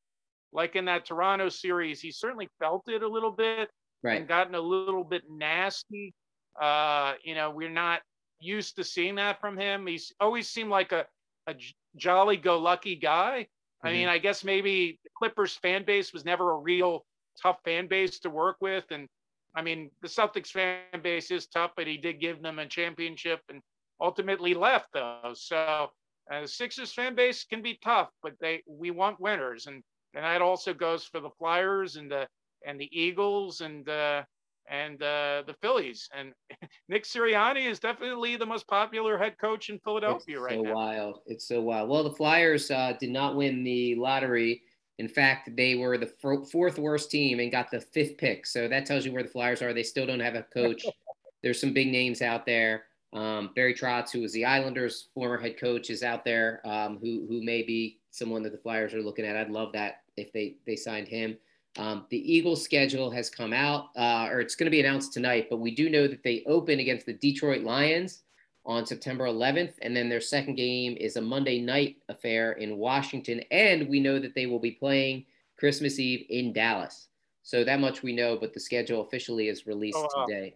like 0.52 0.76
in 0.76 0.86
that 0.86 1.06
Toronto 1.06 1.50
series, 1.50 2.02
he 2.02 2.12
certainly 2.12 2.50
felt 2.58 2.88
it 2.88 3.04
a 3.04 3.08
little 3.08 3.32
bit 3.32 3.70
right. 4.02 4.18
and 4.18 4.28
gotten 4.28 4.56
a 4.56 4.60
little 4.60 5.04
bit 5.04 5.22
nasty. 5.30 6.16
Uh, 6.60 7.14
you 7.24 7.36
know, 7.36 7.52
we're 7.52 7.70
not 7.70 8.02
used 8.40 8.76
to 8.78 8.84
seeing 8.84 9.16
that 9.16 9.40
from 9.40 9.56
him. 9.56 9.86
He's 9.86 10.12
always 10.20 10.50
seemed 10.50 10.72
like 10.72 10.92
a, 10.92 11.06
a 11.46 11.54
jolly 11.96 12.38
go 12.38 12.58
lucky 12.58 12.96
guy. 12.96 13.46
Mm-hmm. 13.84 13.90
I 13.90 13.94
mean, 13.94 14.08
I 14.08 14.18
guess 14.18 14.44
maybe 14.44 15.00
the 15.04 15.10
Clippers 15.18 15.56
fan 15.56 15.86
base 15.86 16.14
was 16.14 16.26
never 16.26 16.52
a 16.52 16.58
real 16.58 17.06
tough 17.42 17.60
fan 17.64 17.88
base 17.88 18.20
to 18.20 18.30
work 18.30 18.58
with. 18.62 18.86
And 18.92 19.08
I 19.56 19.62
mean, 19.62 19.92
the 20.02 20.08
Celtics 20.08 20.52
fan 20.52 21.02
base 21.02 21.32
is 21.32 21.48
tough, 21.48 21.72
but 21.76 21.88
he 21.88 21.98
did 21.98 22.20
give 22.20 22.42
them 22.42 22.60
a 22.60 22.68
championship 22.68 23.42
and 23.50 23.62
ultimately 24.02 24.54
left 24.54 24.90
though. 24.94 25.34
So 25.36 25.92
uh, 26.32 26.42
the 26.42 26.48
Sixers 26.48 26.94
fan 26.94 27.16
base 27.16 27.44
can 27.44 27.62
be 27.62 27.80
tough, 27.84 28.10
but 28.22 28.34
they 28.40 28.64
we 28.68 28.92
want 28.92 29.20
winners, 29.20 29.68
and 29.68 29.84
and 30.14 30.24
that 30.24 30.42
also 30.42 30.74
goes 30.74 31.06
for 31.06 31.20
the 31.20 31.30
Flyers 31.40 31.96
and 31.96 32.12
the 32.12 32.28
and 32.66 32.80
the 32.80 32.90
Eagles 32.92 33.62
and 33.62 33.88
uh, 33.90 34.24
and 34.72 35.04
uh, 35.04 35.44
the 35.46 35.54
Phillies. 35.62 36.10
And 36.18 36.34
Nick 36.90 37.04
Sirianni 37.04 37.70
is 37.70 37.80
definitely 37.80 38.38
the 38.38 38.46
most 38.46 38.68
popular 38.68 39.18
head 39.18 39.38
coach 39.38 39.70
in 39.70 39.78
Philadelphia 39.80 40.40
right? 40.40 40.54
it's 40.54 40.64
right 40.64 40.66
so 40.66 40.70
now. 40.70 40.76
wild! 40.76 41.20
It's 41.28 41.48
so 41.48 41.62
wild. 41.62 41.90
Well, 41.90 42.04
the 42.04 42.14
Flyers 42.14 42.72
uh, 42.72 42.94
did 43.00 43.12
not 43.12 43.36
win 43.36 43.64
the 43.64 43.96
lottery. 43.96 44.64
In 44.98 45.08
fact, 45.08 45.56
they 45.56 45.76
were 45.76 45.98
the 45.98 46.12
fourth 46.52 46.78
worst 46.78 47.12
team 47.12 47.40
and 47.40 47.52
got 47.52 47.72
the 47.72 47.82
fifth 47.82 48.18
pick. 48.18 48.46
So 48.46 48.68
that 48.68 48.86
tells 48.86 49.06
you 49.06 49.12
where 49.12 49.24
the 49.24 49.30
Flyers 49.30 49.62
are. 49.62 49.74
They 49.74 49.84
still 49.84 50.06
don't 50.06 50.20
have 50.20 50.36
a 50.36 50.44
coach. 50.44 50.86
There's 51.44 51.60
some 51.60 51.74
big 51.74 51.88
names 51.88 52.22
out 52.22 52.46
there. 52.46 52.84
Um, 53.14 53.50
Barry 53.56 53.74
Trotz, 53.74 54.12
who 54.12 54.22
was 54.22 54.32
the 54.32 54.46
Islanders' 54.46 55.10
former 55.14 55.38
head 55.38 55.60
coach, 55.60 55.90
is 55.90 56.04
out 56.04 56.24
there, 56.24 56.62
um, 56.66 56.98
who 57.02 57.26
who 57.28 57.44
may 57.44 57.62
be 57.62 58.00
someone 58.12 58.44
that 58.44 58.52
the 58.52 58.58
Flyers 58.58 58.94
are 58.94 59.02
looking 59.02 59.26
at. 59.26 59.36
I'd 59.36 59.50
love 59.50 59.74
that 59.74 60.04
if 60.16 60.32
they 60.32 60.56
they 60.66 60.76
signed 60.76 61.08
him. 61.08 61.38
Um, 61.78 62.06
the 62.10 62.34
Eagles' 62.34 62.64
schedule 62.64 63.10
has 63.12 63.30
come 63.30 63.54
out, 63.54 63.90
uh, 63.96 64.28
or 64.30 64.42
it's 64.42 64.56
going 64.56 64.66
to 64.66 64.72
be 64.72 64.82
announced 64.82 65.14
tonight. 65.14 65.48
But 65.50 65.60
we 65.60 65.74
do 65.74 65.90
know 65.90 66.08
that 66.08 66.24
they 66.24 66.44
open 66.46 66.80
against 66.80 67.06
the 67.06 67.14
Detroit 67.14 67.64
Lions 67.64 68.24
on 68.66 68.86
September 68.86 69.26
11th, 69.26 69.74
and 69.82 69.96
then 69.96 70.10
their 70.10 70.22
second 70.22 70.56
game 70.56 70.96
is 71.00 71.16
a 71.16 71.22
Monday 71.22 71.60
night 71.60 71.98
affair 72.10 72.54
in 72.54 72.78
Washington, 72.78 73.42
and 73.52 73.88
we 73.88 74.00
know 74.00 74.20
that 74.20 74.36
they 74.36 74.46
will 74.46 74.60
be 74.60 74.72
playing 74.72 75.26
Christmas 75.58 76.00
Eve 76.00 76.26
in 76.30 76.54
Dallas. 76.54 77.08
So 77.44 77.64
that 77.64 77.80
much 77.80 78.04
we 78.04 78.14
know, 78.14 78.38
but 78.38 78.54
the 78.54 78.60
schedule 78.60 79.02
officially 79.02 79.48
is 79.48 79.66
released 79.66 79.98
oh, 79.98 80.08
wow. 80.16 80.26
today, 80.26 80.56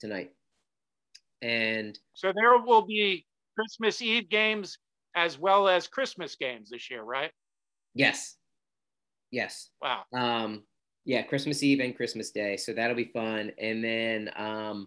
tonight. 0.00 0.32
And 1.42 1.98
so 2.14 2.32
there 2.34 2.58
will 2.58 2.82
be 2.82 3.26
Christmas 3.58 4.00
Eve 4.00 4.28
games 4.30 4.78
as 5.14 5.38
well 5.38 5.68
as 5.68 5.86
Christmas 5.88 6.36
games 6.36 6.70
this 6.70 6.90
year, 6.90 7.02
right? 7.02 7.32
Yes. 7.94 8.36
Yes. 9.32 9.70
Wow. 9.80 10.04
Um, 10.12 10.62
yeah, 11.04 11.22
Christmas 11.22 11.64
Eve 11.64 11.80
and 11.80 11.96
Christmas 11.96 12.30
Day. 12.30 12.56
So 12.56 12.72
that'll 12.72 12.94
be 12.94 13.10
fun. 13.12 13.50
And 13.58 13.82
then 13.82 14.30
um, 14.36 14.86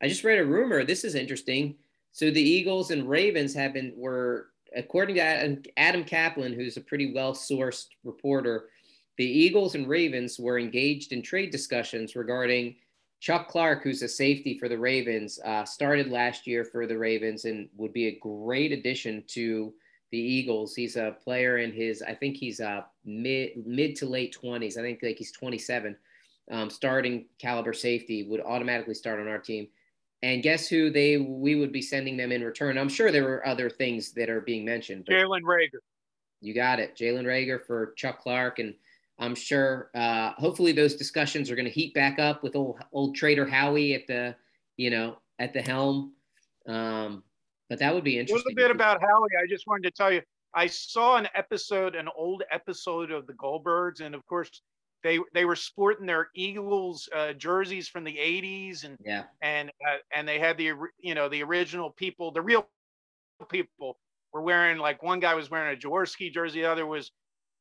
I 0.00 0.06
just 0.06 0.22
read 0.22 0.38
a 0.38 0.44
rumor. 0.44 0.84
This 0.84 1.02
is 1.02 1.16
interesting. 1.16 1.74
So 2.12 2.30
the 2.30 2.42
Eagles 2.42 2.92
and 2.92 3.08
Ravens 3.08 3.54
have 3.54 3.72
been 3.72 3.92
were 3.96 4.48
according 4.76 5.16
to 5.16 5.22
Adam, 5.22 5.62
Adam 5.76 6.04
Caplan, 6.04 6.54
who's 6.54 6.76
a 6.76 6.80
pretty 6.80 7.12
well 7.12 7.32
sourced 7.32 7.86
reporter. 8.04 8.68
The 9.16 9.26
Eagles 9.26 9.74
and 9.74 9.88
Ravens 9.88 10.38
were 10.38 10.58
engaged 10.58 11.12
in 11.12 11.22
trade 11.22 11.50
discussions 11.50 12.14
regarding 12.14 12.76
Chuck 13.20 13.48
Clark, 13.48 13.82
who's 13.82 14.02
a 14.02 14.08
safety 14.08 14.58
for 14.58 14.68
the 14.68 14.78
Ravens, 14.78 15.38
uh, 15.44 15.64
started 15.64 16.10
last 16.10 16.46
year 16.46 16.64
for 16.64 16.86
the 16.86 16.96
Ravens 16.96 17.44
and 17.44 17.68
would 17.76 17.92
be 17.92 18.06
a 18.06 18.18
great 18.20 18.72
addition 18.72 19.24
to 19.28 19.74
the 20.10 20.18
Eagles. 20.18 20.74
He's 20.74 20.96
a 20.96 21.16
player 21.22 21.58
in 21.58 21.72
his, 21.72 22.02
I 22.02 22.14
think 22.14 22.36
he's 22.36 22.60
a 22.60 22.86
mid 23.04 23.66
mid 23.66 23.96
to 23.96 24.06
late 24.06 24.32
twenties. 24.32 24.76
I 24.76 24.82
think 24.82 25.00
like 25.02 25.18
he's 25.18 25.32
27. 25.32 25.96
Um, 26.50 26.68
starting 26.68 27.26
caliber 27.38 27.72
safety 27.72 28.24
would 28.24 28.40
automatically 28.40 28.94
start 28.94 29.20
on 29.20 29.28
our 29.28 29.38
team. 29.38 29.68
And 30.22 30.42
guess 30.42 30.66
who 30.66 30.90
they 30.90 31.16
we 31.16 31.54
would 31.54 31.72
be 31.72 31.82
sending 31.82 32.16
them 32.16 32.32
in 32.32 32.42
return? 32.42 32.76
I'm 32.76 32.88
sure 32.88 33.10
there 33.10 33.24
were 33.24 33.46
other 33.46 33.70
things 33.70 34.12
that 34.12 34.28
are 34.28 34.40
being 34.40 34.64
mentioned. 34.64 35.06
Jalen 35.06 35.42
Reagor. 35.42 35.78
You 36.40 36.54
got 36.54 36.80
it, 36.80 36.96
Jalen 36.96 37.24
Reagor 37.24 37.64
for 37.64 37.92
Chuck 37.96 38.20
Clark 38.20 38.58
and 38.58 38.74
I'm 39.20 39.34
sure. 39.34 39.90
Uh, 39.94 40.32
hopefully, 40.38 40.72
those 40.72 40.96
discussions 40.96 41.50
are 41.50 41.54
going 41.54 41.66
to 41.66 41.70
heat 41.70 41.92
back 41.94 42.18
up 42.18 42.42
with 42.42 42.56
old 42.56 42.78
old 42.92 43.14
Trader 43.14 43.46
Howie 43.46 43.94
at 43.94 44.06
the, 44.06 44.34
you 44.78 44.90
know, 44.90 45.18
at 45.38 45.52
the 45.52 45.60
helm. 45.60 46.14
Um, 46.66 47.22
but 47.68 47.78
that 47.78 47.94
would 47.94 48.02
be 48.02 48.18
interesting. 48.18 48.52
A 48.56 48.60
little 48.60 48.68
bit 48.68 48.74
about 48.74 49.00
Howie. 49.02 49.28
I 49.40 49.46
just 49.46 49.66
wanted 49.66 49.84
to 49.84 49.90
tell 49.90 50.10
you, 50.10 50.22
I 50.54 50.66
saw 50.66 51.16
an 51.16 51.28
episode, 51.34 51.94
an 51.94 52.08
old 52.16 52.42
episode 52.50 53.10
of 53.10 53.26
the 53.26 53.34
Goldbergs, 53.34 54.00
and 54.00 54.14
of 54.14 54.26
course, 54.26 54.50
they 55.02 55.18
they 55.32 55.44
were 55.44 55.56
sporting 55.56 56.06
their 56.06 56.28
Eagles 56.34 57.08
uh, 57.14 57.32
jerseys 57.32 57.88
from 57.88 58.04
the 58.04 58.16
'80s, 58.16 58.84
and 58.84 58.96
yeah, 59.04 59.24
and 59.42 59.70
uh, 59.86 59.96
and 60.14 60.26
they 60.26 60.38
had 60.38 60.56
the 60.56 60.72
you 60.98 61.14
know 61.14 61.28
the 61.28 61.42
original 61.42 61.90
people, 61.90 62.32
the 62.32 62.42
real 62.42 62.68
people 63.48 63.98
were 64.32 64.42
wearing 64.42 64.78
like 64.78 65.02
one 65.02 65.20
guy 65.20 65.34
was 65.34 65.50
wearing 65.50 65.76
a 65.76 65.80
Jaworski 65.80 66.32
jersey, 66.32 66.60
the 66.62 66.70
other 66.70 66.86
was 66.86 67.10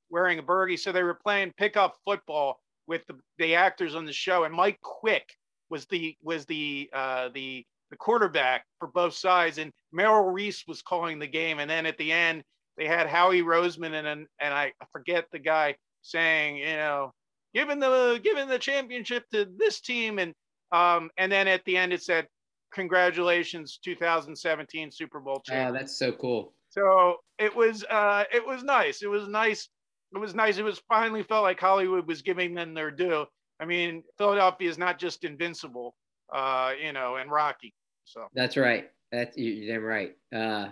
wearing 0.09 0.39
a 0.39 0.43
Bergey. 0.43 0.77
So 0.77 0.91
they 0.91 1.03
were 1.03 1.13
playing 1.13 1.53
pickup 1.57 1.95
football 2.05 2.59
with 2.87 3.05
the, 3.07 3.15
the 3.37 3.55
actors 3.55 3.95
on 3.95 4.05
the 4.05 4.13
show. 4.13 4.43
And 4.43 4.53
Mike 4.53 4.79
Quick 4.81 5.35
was 5.69 5.85
the 5.85 6.15
was 6.23 6.45
the 6.45 6.89
uh, 6.93 7.29
the 7.33 7.65
the 7.91 7.97
quarterback 7.97 8.65
for 8.79 8.87
both 8.87 9.15
sides, 9.15 9.57
and 9.57 9.71
Merrill 9.91 10.29
Reese 10.29 10.65
was 10.67 10.81
calling 10.81 11.19
the 11.19 11.27
game. 11.27 11.59
And 11.59 11.69
then 11.69 11.85
at 11.85 11.97
the 11.97 12.11
end, 12.11 12.43
they 12.79 12.87
had 12.87 13.07
Howie 13.07 13.43
Roseman 13.43 13.93
and 13.93 14.27
and, 14.39 14.53
I 14.53 14.71
forget 14.91 15.25
the 15.31 15.39
guy 15.39 15.75
saying, 16.01 16.57
you 16.57 16.77
know, 16.77 17.11
giving 17.53 17.79
the 17.79 18.19
giving 18.23 18.47
the 18.47 18.57
championship 18.57 19.25
to 19.31 19.47
this 19.57 19.81
team, 19.81 20.17
and 20.17 20.33
um, 20.71 21.11
and 21.17 21.31
then 21.31 21.47
at 21.47 21.63
the 21.65 21.77
end 21.77 21.93
it 21.93 22.01
said, 22.01 22.27
congratulations, 22.73 23.79
2017 23.83 24.91
Super 24.91 25.19
Bowl 25.19 25.41
champion. 25.45 25.69
Oh, 25.69 25.73
that's 25.73 25.99
so 25.99 26.11
cool. 26.13 26.53
So 26.69 27.17
it 27.37 27.55
was 27.55 27.83
uh, 27.85 28.23
it 28.33 28.45
was 28.45 28.63
nice. 28.63 29.03
It 29.03 29.07
was 29.07 29.27
nice 29.27 29.69
it 30.13 30.17
was 30.17 30.33
nice. 30.33 30.57
It 30.57 30.63
was 30.63 30.81
finally 30.87 31.23
felt 31.23 31.43
like 31.43 31.59
Hollywood 31.59 32.07
was 32.07 32.21
giving 32.21 32.53
them 32.53 32.73
their 32.73 32.91
due. 32.91 33.25
I 33.59 33.65
mean, 33.65 34.03
Philadelphia 34.17 34.69
is 34.69 34.77
not 34.77 34.97
just 34.97 35.23
invincible, 35.23 35.95
uh, 36.33 36.71
you 36.81 36.93
know, 36.93 37.17
and 37.17 37.29
Rocky. 37.29 37.73
So 38.05 38.27
that's 38.33 38.57
right. 38.57 38.89
That's 39.11 39.37
you're 39.37 39.67
damn 39.67 39.83
right. 39.83 40.15
Uh, 40.33 40.69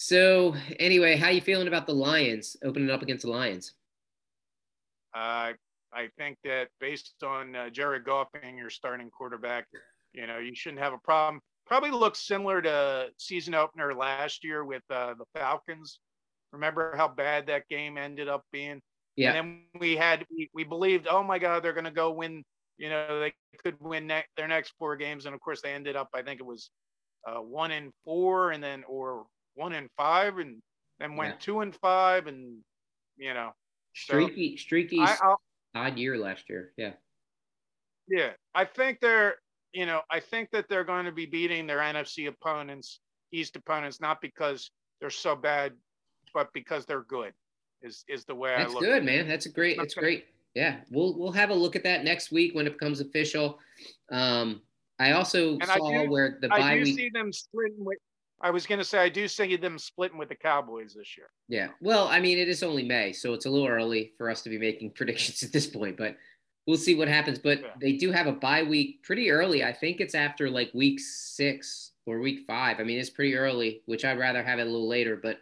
so 0.00 0.54
anyway, 0.78 1.14
how 1.14 1.28
you 1.28 1.42
feeling 1.42 1.68
about 1.68 1.86
the 1.86 1.92
Lions 1.92 2.56
opening 2.64 2.88
up 2.88 3.02
against 3.02 3.26
the 3.26 3.30
Lions? 3.30 3.74
Uh, 5.14 5.52
I 5.92 6.08
think 6.16 6.38
that 6.42 6.68
based 6.80 7.22
on 7.22 7.54
uh, 7.54 7.68
Jared 7.68 8.04
Goff 8.04 8.28
being 8.40 8.56
your 8.56 8.70
starting 8.70 9.10
quarterback, 9.10 9.66
you 10.14 10.26
know, 10.26 10.38
you 10.38 10.54
shouldn't 10.54 10.80
have 10.80 10.94
a 10.94 10.98
problem. 11.04 11.42
probably 11.66 11.90
looks 11.90 12.26
similar 12.26 12.62
to 12.62 13.08
season 13.18 13.54
opener 13.54 13.92
last 13.94 14.42
year 14.42 14.64
with 14.64 14.82
uh, 14.88 15.12
the 15.18 15.26
Falcons. 15.38 15.98
Remember 16.54 16.96
how 16.96 17.06
bad 17.06 17.48
that 17.48 17.68
game 17.68 17.98
ended 17.98 18.26
up 18.26 18.42
being? 18.52 18.80
Yeah. 19.16 19.34
And 19.34 19.36
then 19.36 19.62
we 19.80 19.96
had 19.96 20.24
we, 20.34 20.48
we 20.54 20.64
believed, 20.64 21.08
oh 21.10 21.22
my 21.22 21.38
God, 21.38 21.62
they're 21.62 21.74
going 21.74 21.84
to 21.84 21.90
go 21.90 22.10
win. 22.10 22.42
You 22.78 22.88
know, 22.88 23.20
they 23.20 23.34
could 23.62 23.76
win 23.80 24.06
ne- 24.06 24.24
their 24.38 24.48
next 24.48 24.72
four 24.78 24.96
games, 24.96 25.26
and 25.26 25.34
of 25.34 25.42
course 25.42 25.60
they 25.60 25.74
ended 25.74 25.94
up. 25.94 26.08
I 26.14 26.22
think 26.22 26.40
it 26.40 26.46
was 26.46 26.70
uh, 27.28 27.42
one 27.42 27.70
in 27.70 27.92
four, 28.02 28.52
and 28.52 28.64
then 28.64 28.82
or 28.88 29.26
one 29.60 29.74
in 29.74 29.88
five, 29.96 30.38
and 30.38 30.62
then 30.98 31.16
went 31.16 31.34
Yeah. 31.34 31.38
two 31.40 31.60
and 31.60 31.76
five, 31.76 32.26
and 32.26 32.58
you 33.16 33.34
know, 33.34 33.52
so 33.94 34.14
Streaky, 34.14 34.56
streaky, 34.56 35.00
I, 35.00 35.36
odd 35.74 35.98
year 35.98 36.16
last 36.16 36.48
year. 36.48 36.72
Yeah. 36.78 36.94
Yeah, 38.08 38.32
I 38.54 38.64
think 38.64 38.98
they're, 39.00 39.36
you 39.72 39.84
know, 39.86 40.00
I 40.10 40.18
think 40.20 40.50
that 40.52 40.68
they're 40.68 40.84
going 40.84 41.04
to 41.04 41.12
be 41.12 41.26
beating 41.26 41.66
their 41.66 41.78
NFC 41.78 42.26
opponents, 42.28 43.00
East 43.30 43.54
opponents, 43.56 44.00
not 44.00 44.20
because 44.20 44.70
they're 45.00 45.10
so 45.10 45.36
bad, 45.36 45.74
but 46.34 46.48
because 46.54 46.86
they're 46.86 47.04
good. 47.04 47.32
Is 47.82 48.04
is 48.08 48.24
the 48.24 48.34
way 48.34 48.54
That's 48.56 48.70
I 48.70 48.74
look. 48.74 48.82
That's 48.82 48.92
good, 48.94 49.04
man. 49.04 49.28
That's 49.28 49.46
a 49.46 49.50
great. 49.50 49.76
That's 49.78 49.94
great. 49.94 50.24
Yeah, 50.54 50.80
we'll 50.90 51.16
we'll 51.18 51.32
have 51.32 51.50
a 51.50 51.54
look 51.54 51.76
at 51.76 51.82
that 51.84 52.02
next 52.04 52.32
week 52.32 52.54
when 52.54 52.66
it 52.66 52.72
becomes 52.72 53.00
official. 53.00 53.58
Um, 54.10 54.62
I 54.98 55.12
also 55.12 55.52
And 55.52 55.64
I 55.70 55.76
saw 55.78 56.02
do- 56.04 56.10
where 56.10 56.38
the 56.42 56.48
I 56.52 56.58
bye 56.58 56.74
do 56.78 56.82
week. 56.82 56.96
see 56.96 57.08
them 57.10 57.32
splitting 57.32 57.84
with. 57.84 57.98
I 58.42 58.50
was 58.50 58.66
going 58.66 58.78
to 58.78 58.84
say 58.84 58.98
I 58.98 59.08
do 59.08 59.28
see 59.28 59.56
them 59.56 59.78
splitting 59.78 60.18
with 60.18 60.28
the 60.30 60.34
Cowboys 60.34 60.94
this 60.94 61.16
year. 61.16 61.26
Yeah. 61.48 61.68
Well, 61.80 62.08
I 62.08 62.20
mean, 62.20 62.38
it 62.38 62.48
is 62.48 62.62
only 62.62 62.82
May, 62.82 63.12
so 63.12 63.34
it's 63.34 63.46
a 63.46 63.50
little 63.50 63.68
early 63.68 64.12
for 64.16 64.30
us 64.30 64.42
to 64.42 64.50
be 64.50 64.58
making 64.58 64.90
predictions 64.94 65.42
at 65.42 65.52
this 65.52 65.66
point, 65.66 65.96
but 65.96 66.16
we'll 66.66 66.76
see 66.78 66.94
what 66.94 67.08
happens. 67.08 67.38
But 67.38 67.60
Yeah. 67.60 67.68
they 67.80 67.92
do 67.92 68.10
have 68.12 68.26
a 68.26 68.32
bye 68.32 68.62
week 68.62 69.02
pretty 69.02 69.30
early. 69.30 69.62
I 69.64 69.72
think 69.72 70.00
it's 70.00 70.14
after 70.14 70.48
like 70.48 70.70
week 70.72 71.00
six 71.00 71.92
or 72.06 72.20
week 72.20 72.40
five. 72.46 72.80
I 72.80 72.84
mean, 72.84 72.98
it's 72.98 73.10
pretty 73.10 73.34
early, 73.36 73.82
which 73.86 74.04
I'd 74.04 74.18
rather 74.18 74.42
have 74.42 74.58
it 74.58 74.62
a 74.66 74.70
little 74.70 74.88
later, 74.88 75.16
but 75.22 75.38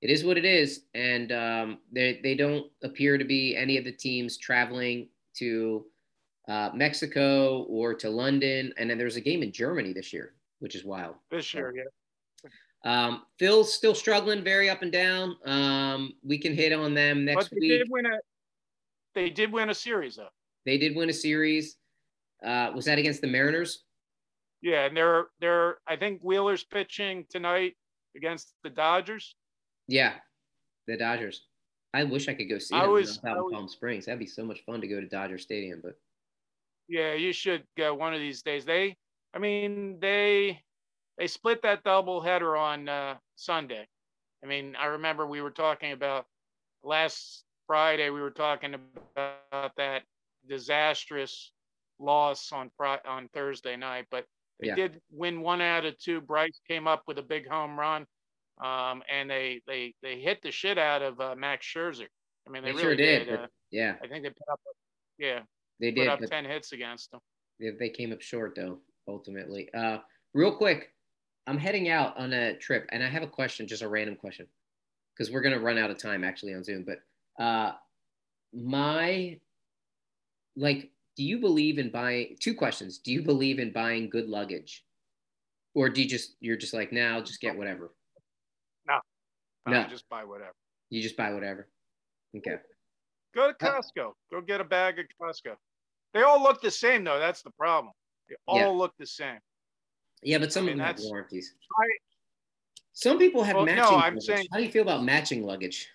it 0.00 0.08
is 0.08 0.24
what 0.24 0.38
it 0.38 0.46
is. 0.46 0.84
And 0.94 1.30
um, 1.32 1.78
they, 1.92 2.20
they 2.22 2.34
don't 2.34 2.66
appear 2.82 3.18
to 3.18 3.24
be 3.24 3.54
any 3.54 3.76
of 3.76 3.84
the 3.84 3.92
teams 3.92 4.38
traveling 4.38 5.08
to 5.34 5.84
uh, 6.48 6.70
Mexico 6.74 7.64
or 7.64 7.92
to 7.94 8.08
London. 8.08 8.72
And 8.78 8.88
then 8.88 8.96
there's 8.96 9.16
a 9.16 9.20
game 9.20 9.42
in 9.42 9.52
Germany 9.52 9.92
this 9.92 10.10
year, 10.12 10.32
which 10.60 10.74
is 10.74 10.84
wild. 10.86 11.16
This 11.30 11.52
year, 11.52 11.72
yeah. 11.76 11.82
Um, 12.84 13.24
Phil's 13.38 13.72
still 13.74 13.94
struggling, 13.94 14.42
very 14.42 14.70
up 14.70 14.82
and 14.82 14.90
down. 14.92 15.36
Um, 15.44 16.14
we 16.22 16.38
can 16.38 16.54
hit 16.54 16.72
on 16.72 16.94
them 16.94 17.24
next 17.24 17.48
But 17.48 17.56
they 17.56 17.60
week. 17.60 17.70
did 17.70 17.88
win 17.90 18.06
a. 18.06 18.18
They 19.14 19.28
did 19.30 19.52
win 19.52 19.70
a 19.70 19.74
series 19.74 20.16
though. 20.16 20.28
They 20.64 20.78
did 20.78 20.94
win 20.96 21.10
a 21.10 21.12
series. 21.12 21.76
Uh, 22.44 22.70
was 22.74 22.84
that 22.86 22.98
against 22.98 23.20
the 23.20 23.26
Mariners? 23.26 23.84
Yeah, 24.62 24.86
and 24.86 24.96
they're 24.96 25.26
they're. 25.40 25.78
I 25.86 25.96
think 25.96 26.20
Wheeler's 26.22 26.64
pitching 26.64 27.26
tonight 27.28 27.74
against 28.16 28.54
the 28.62 28.70
Dodgers. 28.70 29.34
Yeah, 29.88 30.14
the 30.86 30.96
Dodgers. 30.96 31.46
I 31.92 32.04
wish 32.04 32.28
I 32.28 32.34
could 32.34 32.48
go 32.48 32.58
see 32.58 32.76
I 32.76 32.82
them 32.82 32.92
was- 32.92 33.18
out 33.26 33.36
in 33.36 33.50
Palm 33.50 33.68
Springs. 33.68 34.06
That'd 34.06 34.20
be 34.20 34.26
so 34.26 34.44
much 34.44 34.60
fun 34.64 34.80
to 34.80 34.86
go 34.86 35.00
to 35.00 35.08
Dodger 35.08 35.38
Stadium. 35.38 35.80
But 35.82 35.98
Yeah, 36.88 37.14
you 37.14 37.32
should 37.32 37.64
go 37.76 37.94
one 37.94 38.14
of 38.14 38.20
these 38.20 38.42
days. 38.42 38.64
They, 38.64 38.96
I 39.34 39.38
mean, 39.38 39.98
they 40.00 40.62
they 41.20 41.26
split 41.26 41.60
that 41.62 41.84
double 41.84 42.22
header 42.22 42.56
on 42.56 42.88
uh, 42.88 43.14
Sunday. 43.36 43.86
I 44.42 44.46
mean, 44.46 44.74
I 44.74 44.86
remember 44.86 45.26
we 45.26 45.42
were 45.42 45.50
talking 45.50 45.92
about 45.92 46.24
last 46.82 47.44
Friday. 47.66 48.08
We 48.08 48.22
were 48.22 48.30
talking 48.30 48.74
about 49.14 49.76
that 49.76 50.04
disastrous 50.48 51.52
loss 51.98 52.50
on 52.52 52.70
on 53.06 53.28
Thursday 53.34 53.76
night, 53.76 54.06
but 54.10 54.24
they 54.60 54.68
Yeah. 54.68 54.76
did 54.76 55.02
win 55.10 55.42
one 55.42 55.60
out 55.60 55.84
of 55.84 55.98
two. 55.98 56.22
Bryce 56.22 56.58
came 56.66 56.88
up 56.88 57.02
with 57.06 57.18
a 57.18 57.22
big 57.22 57.46
home 57.46 57.78
run, 57.78 58.06
um, 58.58 59.02
and 59.10 59.28
they 59.28 59.60
they 59.66 59.94
they 60.00 60.18
hit 60.20 60.40
the 60.40 60.50
shit 60.50 60.78
out 60.78 61.02
of 61.02 61.20
uh, 61.20 61.36
Max 61.36 61.66
Scherzer. 61.66 62.08
I 62.46 62.50
mean, 62.50 62.62
they, 62.62 62.70
they, 62.70 62.76
really 62.76 62.82
sure 62.82 62.96
did. 62.96 63.28
Uh, 63.28 63.36
but 63.42 63.50
yeah, 63.70 63.96
I 64.02 64.08
think 64.08 64.24
they 64.24 64.30
put 64.30 64.48
up, 64.50 64.60
yeah, 65.18 65.40
they 65.80 65.90
put 65.92 66.00
did. 66.00 66.08
up 66.08 66.20
ten 66.20 66.46
hits 66.46 66.72
against 66.72 67.10
them. 67.10 67.20
they, 67.58 67.72
they 67.78 67.90
came 67.90 68.10
up 68.10 68.22
short 68.22 68.54
though. 68.56 68.80
Ultimately, 69.06 69.68
uh, 69.74 69.98
real 70.32 70.56
quick, 70.56 70.94
I'm 71.46 71.58
heading 71.58 71.88
out 71.88 72.16
on 72.16 72.32
a 72.32 72.56
trip, 72.56 72.86
and 72.92 73.02
I 73.02 73.08
have 73.08 73.22
a 73.22 73.26
question, 73.26 73.66
just 73.66 73.82
a 73.82 73.88
random 73.88 74.16
question, 74.16 74.46
because 75.14 75.32
we're 75.32 75.40
gonna 75.40 75.58
run 75.58 75.78
out 75.78 75.90
of 75.90 75.98
time 75.98 76.24
actually 76.24 76.54
on 76.54 76.62
Zoom. 76.64 76.84
But 76.84 77.42
uh, 77.42 77.72
my 78.52 79.38
like 80.56 80.90
do 81.16 81.24
you 81.24 81.38
believe 81.38 81.78
in 81.78 81.90
buying 81.90 82.36
two 82.40 82.54
questions 82.54 82.98
do 82.98 83.12
you 83.12 83.22
believe 83.22 83.60
in 83.60 83.72
buying 83.72 84.10
good 84.10 84.28
luggage 84.28 84.84
or 85.74 85.88
do 85.88 86.02
you 86.02 86.08
just 86.08 86.34
you're 86.40 86.56
just 86.56 86.74
like 86.74 86.92
now 86.92 87.18
nah, 87.18 87.24
just 87.24 87.40
get 87.40 87.56
whatever 87.56 87.92
No. 88.88 88.98
No. 89.66 89.86
just 89.86 90.08
buy 90.08 90.24
whatever. 90.24 90.54
you 90.90 91.00
just 91.00 91.16
buy 91.16 91.32
whatever 91.32 91.68
okay 92.36 92.56
Go 93.32 93.52
to 93.52 93.54
Costco. 93.54 94.12
Go 94.32 94.40
get 94.40 94.60
a 94.60 94.64
bag 94.64 94.98
at 94.98 95.06
Costco. 95.20 95.54
They 96.14 96.22
all 96.22 96.42
look 96.42 96.60
the 96.60 96.70
same 96.70 97.04
though. 97.04 97.20
That's 97.20 97.42
the 97.42 97.50
problem. 97.52 97.92
They 98.28 98.34
all 98.48 98.58
Yeah. 98.58 98.66
look 98.68 98.92
the 98.98 99.06
same. 99.06 99.38
Yeah 100.22 100.38
but 100.38 100.52
some 100.52 100.64
I 100.64 100.70
of 100.72 100.76
mean, 100.76 100.78
them 100.78 100.86
have 100.86 101.00
warranties 101.04 101.54
I- 101.80 101.98
some 102.92 103.18
people 103.18 103.42
have 103.42 103.56
Well, 103.56 103.66
no, 103.66 103.74
matching 103.74 103.94
I'm 103.96 104.02
luggage. 104.14 104.22
saying- 104.24 104.46
how 104.52 104.58
do 104.58 104.64
you 104.64 104.70
feel 104.70 104.82
about 104.82 105.02
matching 105.04 105.44
luggage 105.44 105.88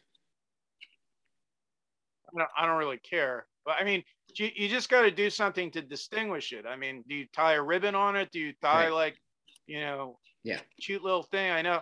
I 2.34 2.40
don't, 2.40 2.50
I 2.58 2.66
don't 2.66 2.78
really 2.78 2.98
care. 2.98 3.48
But 3.64 3.76
I 3.80 3.84
mean, 3.86 4.04
you, 4.38 4.50
you 4.56 4.68
just 4.68 4.90
got 4.90 5.04
to 5.04 5.12
do 5.12 5.30
something 5.30 5.72
to 5.72 5.82
distinguish 5.82 6.52
it. 6.52 6.66
I 6.68 6.76
mean, 6.76 7.04
do 7.08 7.16
you 7.16 7.28
tie 7.34 7.54
a 7.54 7.62
ribbon 7.64 7.96
on 7.96 8.16
it? 8.18 8.30
Do 8.32 8.40
you 8.40 8.54
tie 8.62 8.86
Right. 8.86 8.94
like, 8.94 9.18
you 9.68 9.80
know, 9.80 10.20
Yeah. 10.44 10.60
cute 10.82 11.02
little 11.02 11.24
thing? 11.24 11.52
I 11.52 11.62
know. 11.62 11.82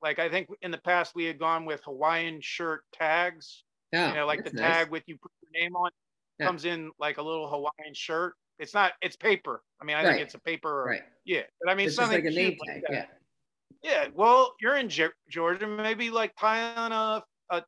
Like 0.00 0.20
I 0.20 0.28
think 0.28 0.48
in 0.62 0.70
the 0.70 0.78
past 0.78 1.14
we 1.16 1.24
had 1.24 1.38
gone 1.38 1.64
with 1.64 1.82
Hawaiian 1.84 2.40
shirt 2.40 2.84
tags. 2.92 3.64
oh, 3.94 4.08
you 4.08 4.14
know, 4.14 4.26
like 4.26 4.44
the 4.44 4.52
nice. 4.52 4.60
tag 4.60 4.90
with 4.90 5.02
you 5.06 5.16
put 5.18 5.32
your 5.42 5.60
name 5.62 5.74
on 5.74 5.90
Yeah. 6.38 6.46
comes 6.46 6.64
in 6.64 6.92
like 7.00 7.16
a 7.18 7.22
little 7.22 7.48
Hawaiian 7.50 7.94
shirt. 7.94 8.34
It's 8.58 8.74
not. 8.74 8.92
It's 9.02 9.16
paper. 9.16 9.62
I 9.80 9.84
mean, 9.84 9.96
I 9.96 10.04
Right. 10.04 10.12
think 10.14 10.22
it's 10.22 10.34
a 10.34 10.38
paper. 10.40 10.84
right 10.86 11.02
Yeah, 11.24 11.42
but 11.62 11.70
I 11.70 11.74
mean 11.74 11.86
it's 11.86 11.96
something 11.96 12.22
like 12.22 12.32
a 12.32 12.34
name 12.34 12.56
tag 12.66 12.82
like 12.82 12.84
yeah. 12.90 13.06
Yeah, 13.82 14.08
well, 14.14 14.54
you're 14.60 14.76
in 14.76 14.88
Ge- 14.88 15.12
Georgia. 15.30 15.66
Maybe 15.66 16.10
like 16.10 16.34
tie 16.36 16.74
on 16.74 16.90
a, 16.92 17.24
a 17.50 17.62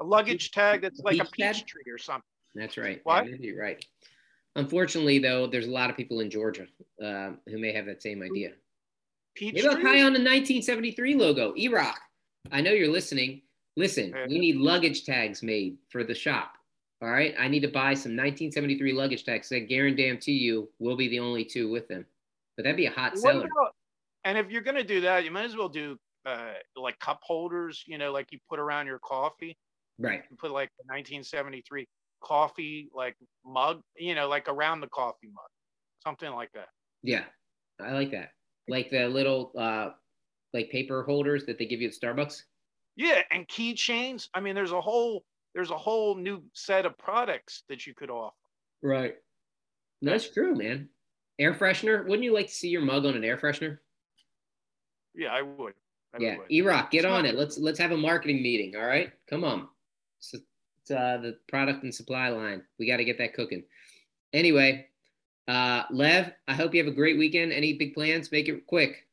a 0.00 0.04
luggage 0.04 0.50
tag 0.50 0.82
that's 0.82 1.00
like 1.00 1.14
a 1.20 1.24
beach 1.24 1.30
peach 1.32 1.64
tree 1.66 1.82
or 1.92 1.98
something. 1.98 2.22
That's 2.56 2.76
right. 2.76 3.00
What? 3.04 3.28
Yeah, 3.28 3.36
you're 3.38 3.60
right. 3.60 3.84
Unfortunately, 4.56 5.18
though, 5.18 5.46
there's 5.46 5.66
a 5.66 5.70
lot 5.70 5.90
of 5.90 5.96
people 5.96 6.20
in 6.20 6.30
Georgia 6.30 6.66
um, 7.02 7.38
who 7.48 7.58
may 7.58 7.72
have 7.72 7.86
that 7.86 8.02
same 8.02 8.22
idea. 8.22 8.52
Peach 9.34 9.54
Maybe 9.54 9.66
I'll 9.66 9.74
tree. 9.74 9.82
tie 9.82 10.02
on 10.02 10.12
the 10.12 10.20
1973 10.20 11.14
logo. 11.16 11.54
E-Rock, 11.56 12.00
I 12.52 12.60
know 12.60 12.70
you're 12.70 12.88
listening. 12.92 13.42
Listen, 13.76 14.10
Yeah. 14.10 14.26
we 14.28 14.38
need 14.38 14.56
luggage 14.56 15.04
tags 15.04 15.42
made 15.42 15.78
for 15.90 16.04
the 16.04 16.14
shop. 16.14 16.54
All 17.04 17.10
right, 17.10 17.34
I 17.38 17.48
need 17.48 17.60
to 17.60 17.68
buy 17.68 17.92
some 17.92 18.12
1973 18.12 18.94
luggage 18.94 19.24
tags. 19.24 19.52
I 19.52 19.58
guarantee 19.58 20.32
you, 20.32 20.70
we'll 20.78 20.96
be 20.96 21.08
the 21.08 21.18
only 21.18 21.44
two 21.44 21.70
with 21.70 21.86
them. 21.86 22.06
But 22.56 22.62
that'd 22.62 22.78
be 22.78 22.86
a 22.86 22.90
hot 22.90 23.18
seller. 23.18 23.44
about- 23.44 23.74
and 24.24 24.38
if 24.38 24.50
you're 24.50 24.62
gonna 24.62 24.82
do 24.82 25.02
that, 25.02 25.22
you 25.22 25.30
might 25.30 25.44
as 25.44 25.54
well 25.54 25.68
do 25.68 25.98
uh, 26.24 26.54
like 26.76 26.98
cup 27.00 27.20
holders. 27.22 27.84
You 27.86 27.98
know, 27.98 28.10
like 28.10 28.32
you 28.32 28.38
put 28.48 28.58
around 28.58 28.86
your 28.86 29.00
coffee. 29.00 29.54
Right. 29.98 30.22
You 30.30 30.36
put 30.38 30.50
like 30.50 30.70
the 30.78 30.84
1973 30.84 31.86
coffee 32.22 32.88
like 32.94 33.16
mug. 33.44 33.82
You 33.98 34.14
know, 34.14 34.26
like 34.26 34.48
around 34.48 34.80
the 34.80 34.88
coffee 34.88 35.28
mug, 35.30 35.50
something 36.02 36.32
like 36.32 36.52
that. 36.52 36.68
Yeah, 37.02 37.24
I 37.78 37.92
like 37.92 38.12
that. 38.12 38.30
Like 38.66 38.88
the 38.88 39.08
little 39.08 39.52
uh, 39.58 39.90
like 40.54 40.70
paper 40.70 41.02
holders 41.02 41.44
that 41.44 41.58
they 41.58 41.66
give 41.66 41.82
you 41.82 41.88
at 41.88 41.94
Starbucks. 41.94 42.44
Yeah, 42.96 43.20
and 43.30 43.46
keychains. 43.48 44.30
I 44.32 44.40
mean, 44.40 44.54
there's 44.54 44.72
a 44.72 44.80
whole 44.80 45.22
there's 45.54 45.70
a 45.70 45.76
whole 45.76 46.16
new 46.16 46.42
set 46.52 46.84
of 46.84 46.98
products 46.98 47.62
that 47.68 47.86
you 47.86 47.94
could 47.94 48.10
offer. 48.10 48.34
Right. 48.82 49.14
That's 50.02 50.28
true, 50.28 50.54
man. 50.54 50.88
Air 51.38 51.54
freshener. 51.54 52.04
Wouldn't 52.04 52.24
you 52.24 52.34
like 52.34 52.48
to 52.48 52.52
see 52.52 52.68
your 52.68 52.82
mug 52.82 53.06
on 53.06 53.14
an 53.14 53.24
air 53.24 53.36
freshener? 53.36 53.78
Yeah, 55.14 55.28
I 55.28 55.42
would. 55.42 55.74
I 56.14 56.18
yeah, 56.20 56.38
would. 56.38 56.50
E-Rock, 56.50 56.90
get 56.90 57.04
It's 57.04 57.06
on 57.06 57.24
it. 57.24 57.34
Let's 57.34 57.58
let's 57.58 57.78
have 57.78 57.92
a 57.92 57.96
marketing 57.96 58.42
meeting. 58.42 58.74
All 58.76 58.86
right, 58.86 59.12
come 59.28 59.44
on. 59.44 59.68
It's, 60.18 60.34
it's 60.34 60.90
uh, 60.90 61.18
the 61.18 61.38
product 61.48 61.82
and 61.82 61.94
supply 61.94 62.28
line. 62.28 62.62
We 62.78 62.86
got 62.86 62.98
to 62.98 63.04
get 63.04 63.18
that 63.18 63.34
cooking. 63.34 63.64
Anyway, 64.32 64.86
uh, 65.48 65.84
Lev, 65.90 66.32
I 66.46 66.54
hope 66.54 66.74
you 66.74 66.84
have 66.84 66.92
a 66.92 66.96
great 66.96 67.18
weekend. 67.18 67.52
Any 67.52 67.74
big 67.74 67.94
plans? 67.94 68.30
Make 68.30 68.48
it 68.48 68.66
quick. 68.66 69.03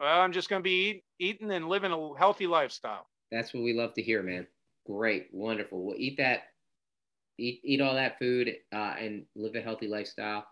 Well, 0.00 0.20
I'm 0.20 0.32
just 0.32 0.48
gonna 0.48 0.62
be 0.62 0.90
eat, 0.90 1.04
eating 1.18 1.50
and 1.50 1.68
living 1.68 1.92
a 1.92 2.18
healthy 2.18 2.46
lifestyle. 2.46 3.06
That's 3.30 3.52
what 3.52 3.62
we 3.62 3.72
love 3.72 3.94
to 3.94 4.02
hear, 4.02 4.22
man. 4.22 4.46
Great, 4.86 5.28
wonderful. 5.32 5.84
We'll 5.84 5.96
eat 5.98 6.16
that, 6.18 6.44
eat 7.38 7.60
eat 7.64 7.80
all 7.80 7.94
that 7.94 8.18
food, 8.18 8.54
uh, 8.72 8.94
and 8.98 9.24
live 9.36 9.54
a 9.54 9.60
healthy 9.60 9.88
lifestyle. 9.88 10.46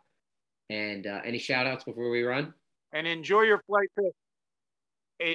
And 0.68 1.06
uh, 1.06 1.20
any 1.24 1.38
shout 1.38 1.66
outs 1.66 1.84
before 1.84 2.10
we 2.10 2.22
run? 2.24 2.52
And 2.92 3.06
enjoy 3.06 3.42
your 3.42 3.62
flight 3.66 3.88
to. 3.98 4.10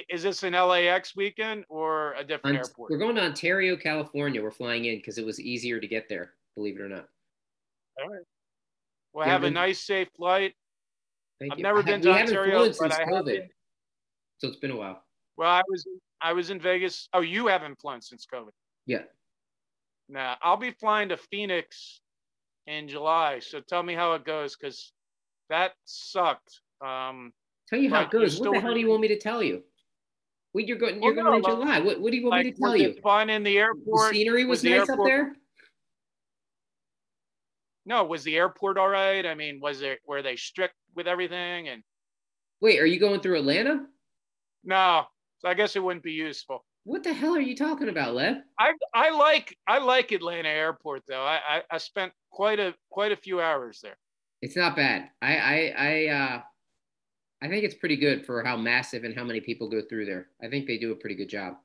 Is 0.08 0.22
this 0.22 0.42
an 0.44 0.52
LAX 0.52 1.16
weekend 1.16 1.64
or 1.68 2.12
a 2.14 2.22
different 2.22 2.58
Ont- 2.58 2.66
airport? 2.68 2.90
We're 2.90 2.98
going 2.98 3.16
to 3.16 3.22
Ontario, 3.22 3.76
California. 3.76 4.40
We're 4.42 4.52
flying 4.52 4.84
in 4.84 4.96
because 4.98 5.18
it 5.18 5.24
was 5.26 5.40
easier 5.40 5.80
to 5.80 5.88
get 5.88 6.08
there. 6.08 6.34
Believe 6.54 6.76
it 6.78 6.82
or 6.82 6.88
not. 6.88 7.08
All 8.00 8.08
right. 8.10 8.22
Well, 9.12 9.26
Yeah, 9.26 9.32
have 9.32 9.42
a 9.44 9.50
nice, 9.50 9.80
safe 9.80 10.08
flight. 10.16 10.54
Thank 11.40 11.52
I've 11.54 11.58
you. 11.58 11.64
never 11.64 11.80
I- 11.80 11.82
been 11.82 12.00
to 12.02 12.10
Ontario, 12.12 12.72
but 12.78 12.92
I 12.92 13.04
have 13.12 13.24
been. 13.24 13.48
So 14.42 14.48
it's 14.48 14.56
been 14.56 14.72
a 14.72 14.76
while. 14.76 15.00
Well, 15.36 15.48
I 15.48 15.62
was 15.68 15.86
I 16.20 16.32
was 16.32 16.50
in 16.50 16.60
Vegas. 16.60 17.08
Oh, 17.14 17.20
you 17.20 17.46
haven't 17.46 17.80
flown 17.80 18.02
since 18.02 18.26
COVID. 18.26 18.50
Yeah. 18.86 19.02
Nah, 20.08 20.34
I'll 20.42 20.56
be 20.56 20.72
flying 20.72 21.08
to 21.10 21.16
Phoenix 21.16 22.00
in 22.66 22.88
July. 22.88 23.38
So 23.38 23.60
tell 23.60 23.84
me 23.84 23.94
how 23.94 24.14
it 24.14 24.24
goes, 24.24 24.56
because 24.56 24.92
that 25.48 25.72
sucked. 25.84 26.60
Um, 26.84 27.32
Tell 27.68 27.78
you 27.78 27.88
how 27.88 28.02
it 28.02 28.10
goes. 28.10 28.38
What 28.40 28.52
the 28.52 28.60
hell 28.60 28.74
do 28.74 28.80
you 28.80 28.88
want 28.88 29.00
me 29.00 29.08
to 29.08 29.18
tell 29.18 29.42
you? 29.42 29.62
What 30.50 30.66
you're 30.66 30.76
going? 30.76 31.00
You're 31.00 31.14
Well, 31.14 31.24
going 31.24 31.36
in 31.36 31.44
July. 31.44 31.78
What 31.78 32.00
What 32.00 32.10
do 32.10 32.18
you 32.18 32.26
want 32.28 32.44
me 32.44 32.50
to 32.52 32.58
tell 32.60 32.76
you? 32.76 33.00
fun 33.00 33.30
in 33.30 33.44
the 33.44 33.52
The 33.52 33.58
airport? 33.58 34.12
scenery 34.12 34.44
was 34.44 34.56
was 34.56 34.62
the 34.62 34.70
nice 34.78 34.88
up 34.90 34.98
there. 35.04 35.36
No, 37.86 38.04
was 38.04 38.24
the 38.24 38.36
airport 38.36 38.76
all 38.76 38.88
right? 38.88 39.24
I 39.24 39.34
mean, 39.34 39.60
was 39.60 39.82
it 39.82 40.00
were 40.04 40.20
they 40.20 40.34
strict 40.36 40.74
with 40.96 41.06
everything? 41.06 41.68
And 41.68 41.82
Wait, 42.60 42.80
are 42.80 42.86
you 42.86 42.98
going 43.00 43.20
through 43.20 43.38
Atlanta? 43.38 43.86
No, 44.64 45.04
so 45.38 45.48
I 45.48 45.54
guess 45.54 45.76
it 45.76 45.82
wouldn't 45.82 46.04
be 46.04 46.12
useful. 46.12 46.64
What 46.84 47.04
the 47.04 47.12
hell 47.12 47.34
are 47.36 47.40
you 47.40 47.56
talking 47.56 47.88
about, 47.88 48.14
Lev? 48.14 48.38
I 48.58 48.72
I 48.92 49.10
like 49.10 49.56
I 49.66 49.78
like 49.78 50.10
Atlanta 50.12 50.48
Airport 50.48 51.02
though. 51.06 51.22
I 51.22 51.40
I, 51.48 51.62
I 51.70 51.78
spent 51.78 52.12
quite 52.30 52.58
a 52.58 52.74
quite 52.90 53.12
a 53.12 53.16
few 53.16 53.40
hours 53.40 53.80
there. 53.82 53.96
It's 54.40 54.56
not 54.56 54.74
bad. 54.74 55.10
I 55.20 55.36
I 55.36 55.74
I 55.76 56.06
uh 56.08 56.42
I 57.42 57.48
think 57.48 57.64
it's 57.64 57.74
pretty 57.74 57.96
good 57.96 58.24
for 58.24 58.42
how 58.44 58.56
massive 58.56 59.04
and 59.04 59.14
how 59.16 59.24
many 59.24 59.40
people 59.40 59.68
go 59.68 59.82
through 59.82 60.06
there. 60.06 60.28
I 60.42 60.48
think 60.48 60.66
they 60.66 60.78
do 60.78 60.92
a 60.92 60.96
pretty 60.96 61.16
good 61.16 61.28
job. 61.28 61.56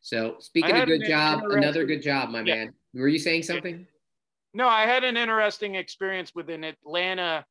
So 0.00 0.36
speaking 0.38 0.76
of 0.76 0.86
good 0.86 1.04
job, 1.04 1.44
another 1.50 1.84
good 1.84 2.02
job, 2.02 2.30
my 2.30 2.42
Yeah. 2.42 2.66
man. 2.66 2.74
Were 2.92 3.08
you 3.08 3.18
saying 3.18 3.44
something? 3.44 3.86
No, 4.52 4.68
I 4.68 4.86
had 4.86 5.02
an 5.02 5.16
interesting 5.16 5.74
experience 5.74 6.32
with 6.34 6.48
an 6.50 6.62
Atlanta 6.62 7.44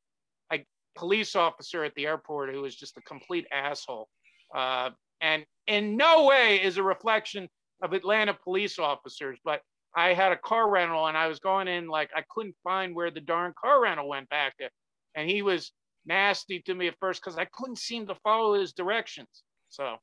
like 0.52 0.67
police 0.95 1.36
officer 1.36 1.84
at 1.84 1.95
the 1.95 2.06
airport 2.06 2.54
who 2.54 2.62
was 2.62 2.76
just 2.76 2.97
a 2.97 3.02
complete 3.02 3.45
asshole. 3.52 4.10
Uh, 4.54 4.92
and 5.22 5.46
in 5.68 5.98
no 5.98 6.26
way 6.26 6.62
is 6.62 6.78
a 6.78 6.84
reflection 6.84 7.48
of 7.82 7.94
Atlanta 7.94 8.34
police 8.34 8.80
officers, 8.80 9.39
but 9.44 9.62
I 9.96 10.13
had 10.13 10.32
a 10.32 10.38
car 10.38 10.70
rental 10.70 11.08
and 11.08 11.18
I 11.18 11.28
was 11.28 11.39
going 11.39 11.68
in 11.68 11.88
like 11.88 12.10
I 12.16 12.24
couldn't 12.30 12.56
find 12.63 12.96
where 12.96 13.12
the 13.12 13.22
darn 13.22 13.54
car 13.60 13.82
rental 13.82 14.08
went 14.08 14.30
back 14.30 14.58
to. 14.58 14.70
And 15.16 15.30
he 15.30 15.42
was 15.42 15.72
nasty 16.06 16.62
to 16.62 16.74
me 16.74 16.88
at 16.88 16.96
first 17.00 17.22
because 17.24 17.38
I 17.38 17.46
couldn't 17.54 17.78
seem 17.78 18.08
to 18.08 18.16
follow 18.16 18.54
his 18.60 18.74
directions. 18.74 19.44
So 19.70 19.84
All 19.86 19.98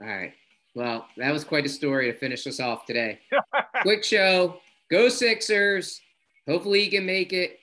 right. 0.00 0.32
Well, 0.74 1.06
that 1.16 1.32
was 1.32 1.44
quite 1.44 1.66
a 1.66 1.68
story 1.68 2.10
to 2.10 2.18
finish 2.18 2.46
us 2.46 2.60
off 2.60 2.86
today. 2.86 3.18
Quick 3.82 4.04
show. 4.04 4.60
Go 4.90 5.08
Sixers. 5.08 6.00
Hopefully 6.46 6.82
you 6.84 6.90
can 6.90 7.04
make 7.04 7.32
it 7.32 7.58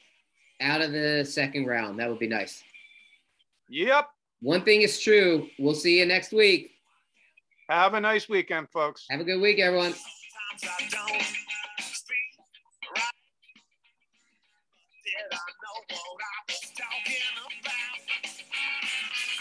out 0.62 0.82
of 0.82 0.92
the 0.92 1.24
second 1.24 1.66
round. 1.66 2.00
That 2.00 2.10
would 2.10 2.20
be 2.20 2.28
nice. 2.28 2.62
yep 3.70 4.10
one 4.41 4.63
thing 4.63 4.82
is 4.82 5.00
true. 5.00 5.48
We'll 5.58 5.76
see 5.76 6.00
you 6.00 6.06
next 6.06 6.32
week. 6.32 6.71
Have 7.69 7.93
a 7.95 8.00
nice 8.00 8.30
weekend, 8.30 8.69
folks. 8.71 9.06
Have 9.10 9.21
a 9.21 9.24
good 9.24 9.41
week, 9.41 9.60
everyone. 9.60 9.93
I 9.93 9.95
know 9.95 9.95
what 15.80 16.21
I 16.21 16.24
was 16.48 16.71
talking 16.78 17.15
about. 17.62 18.00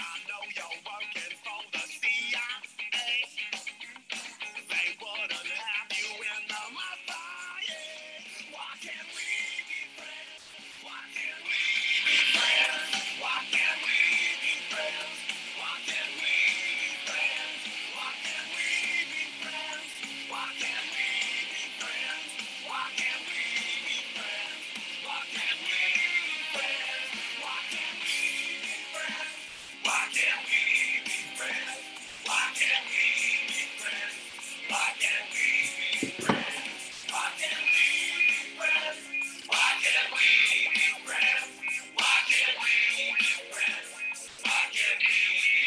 I 0.00 0.02
know 0.28 0.42
you're 0.56 0.78
working. 0.86 1.23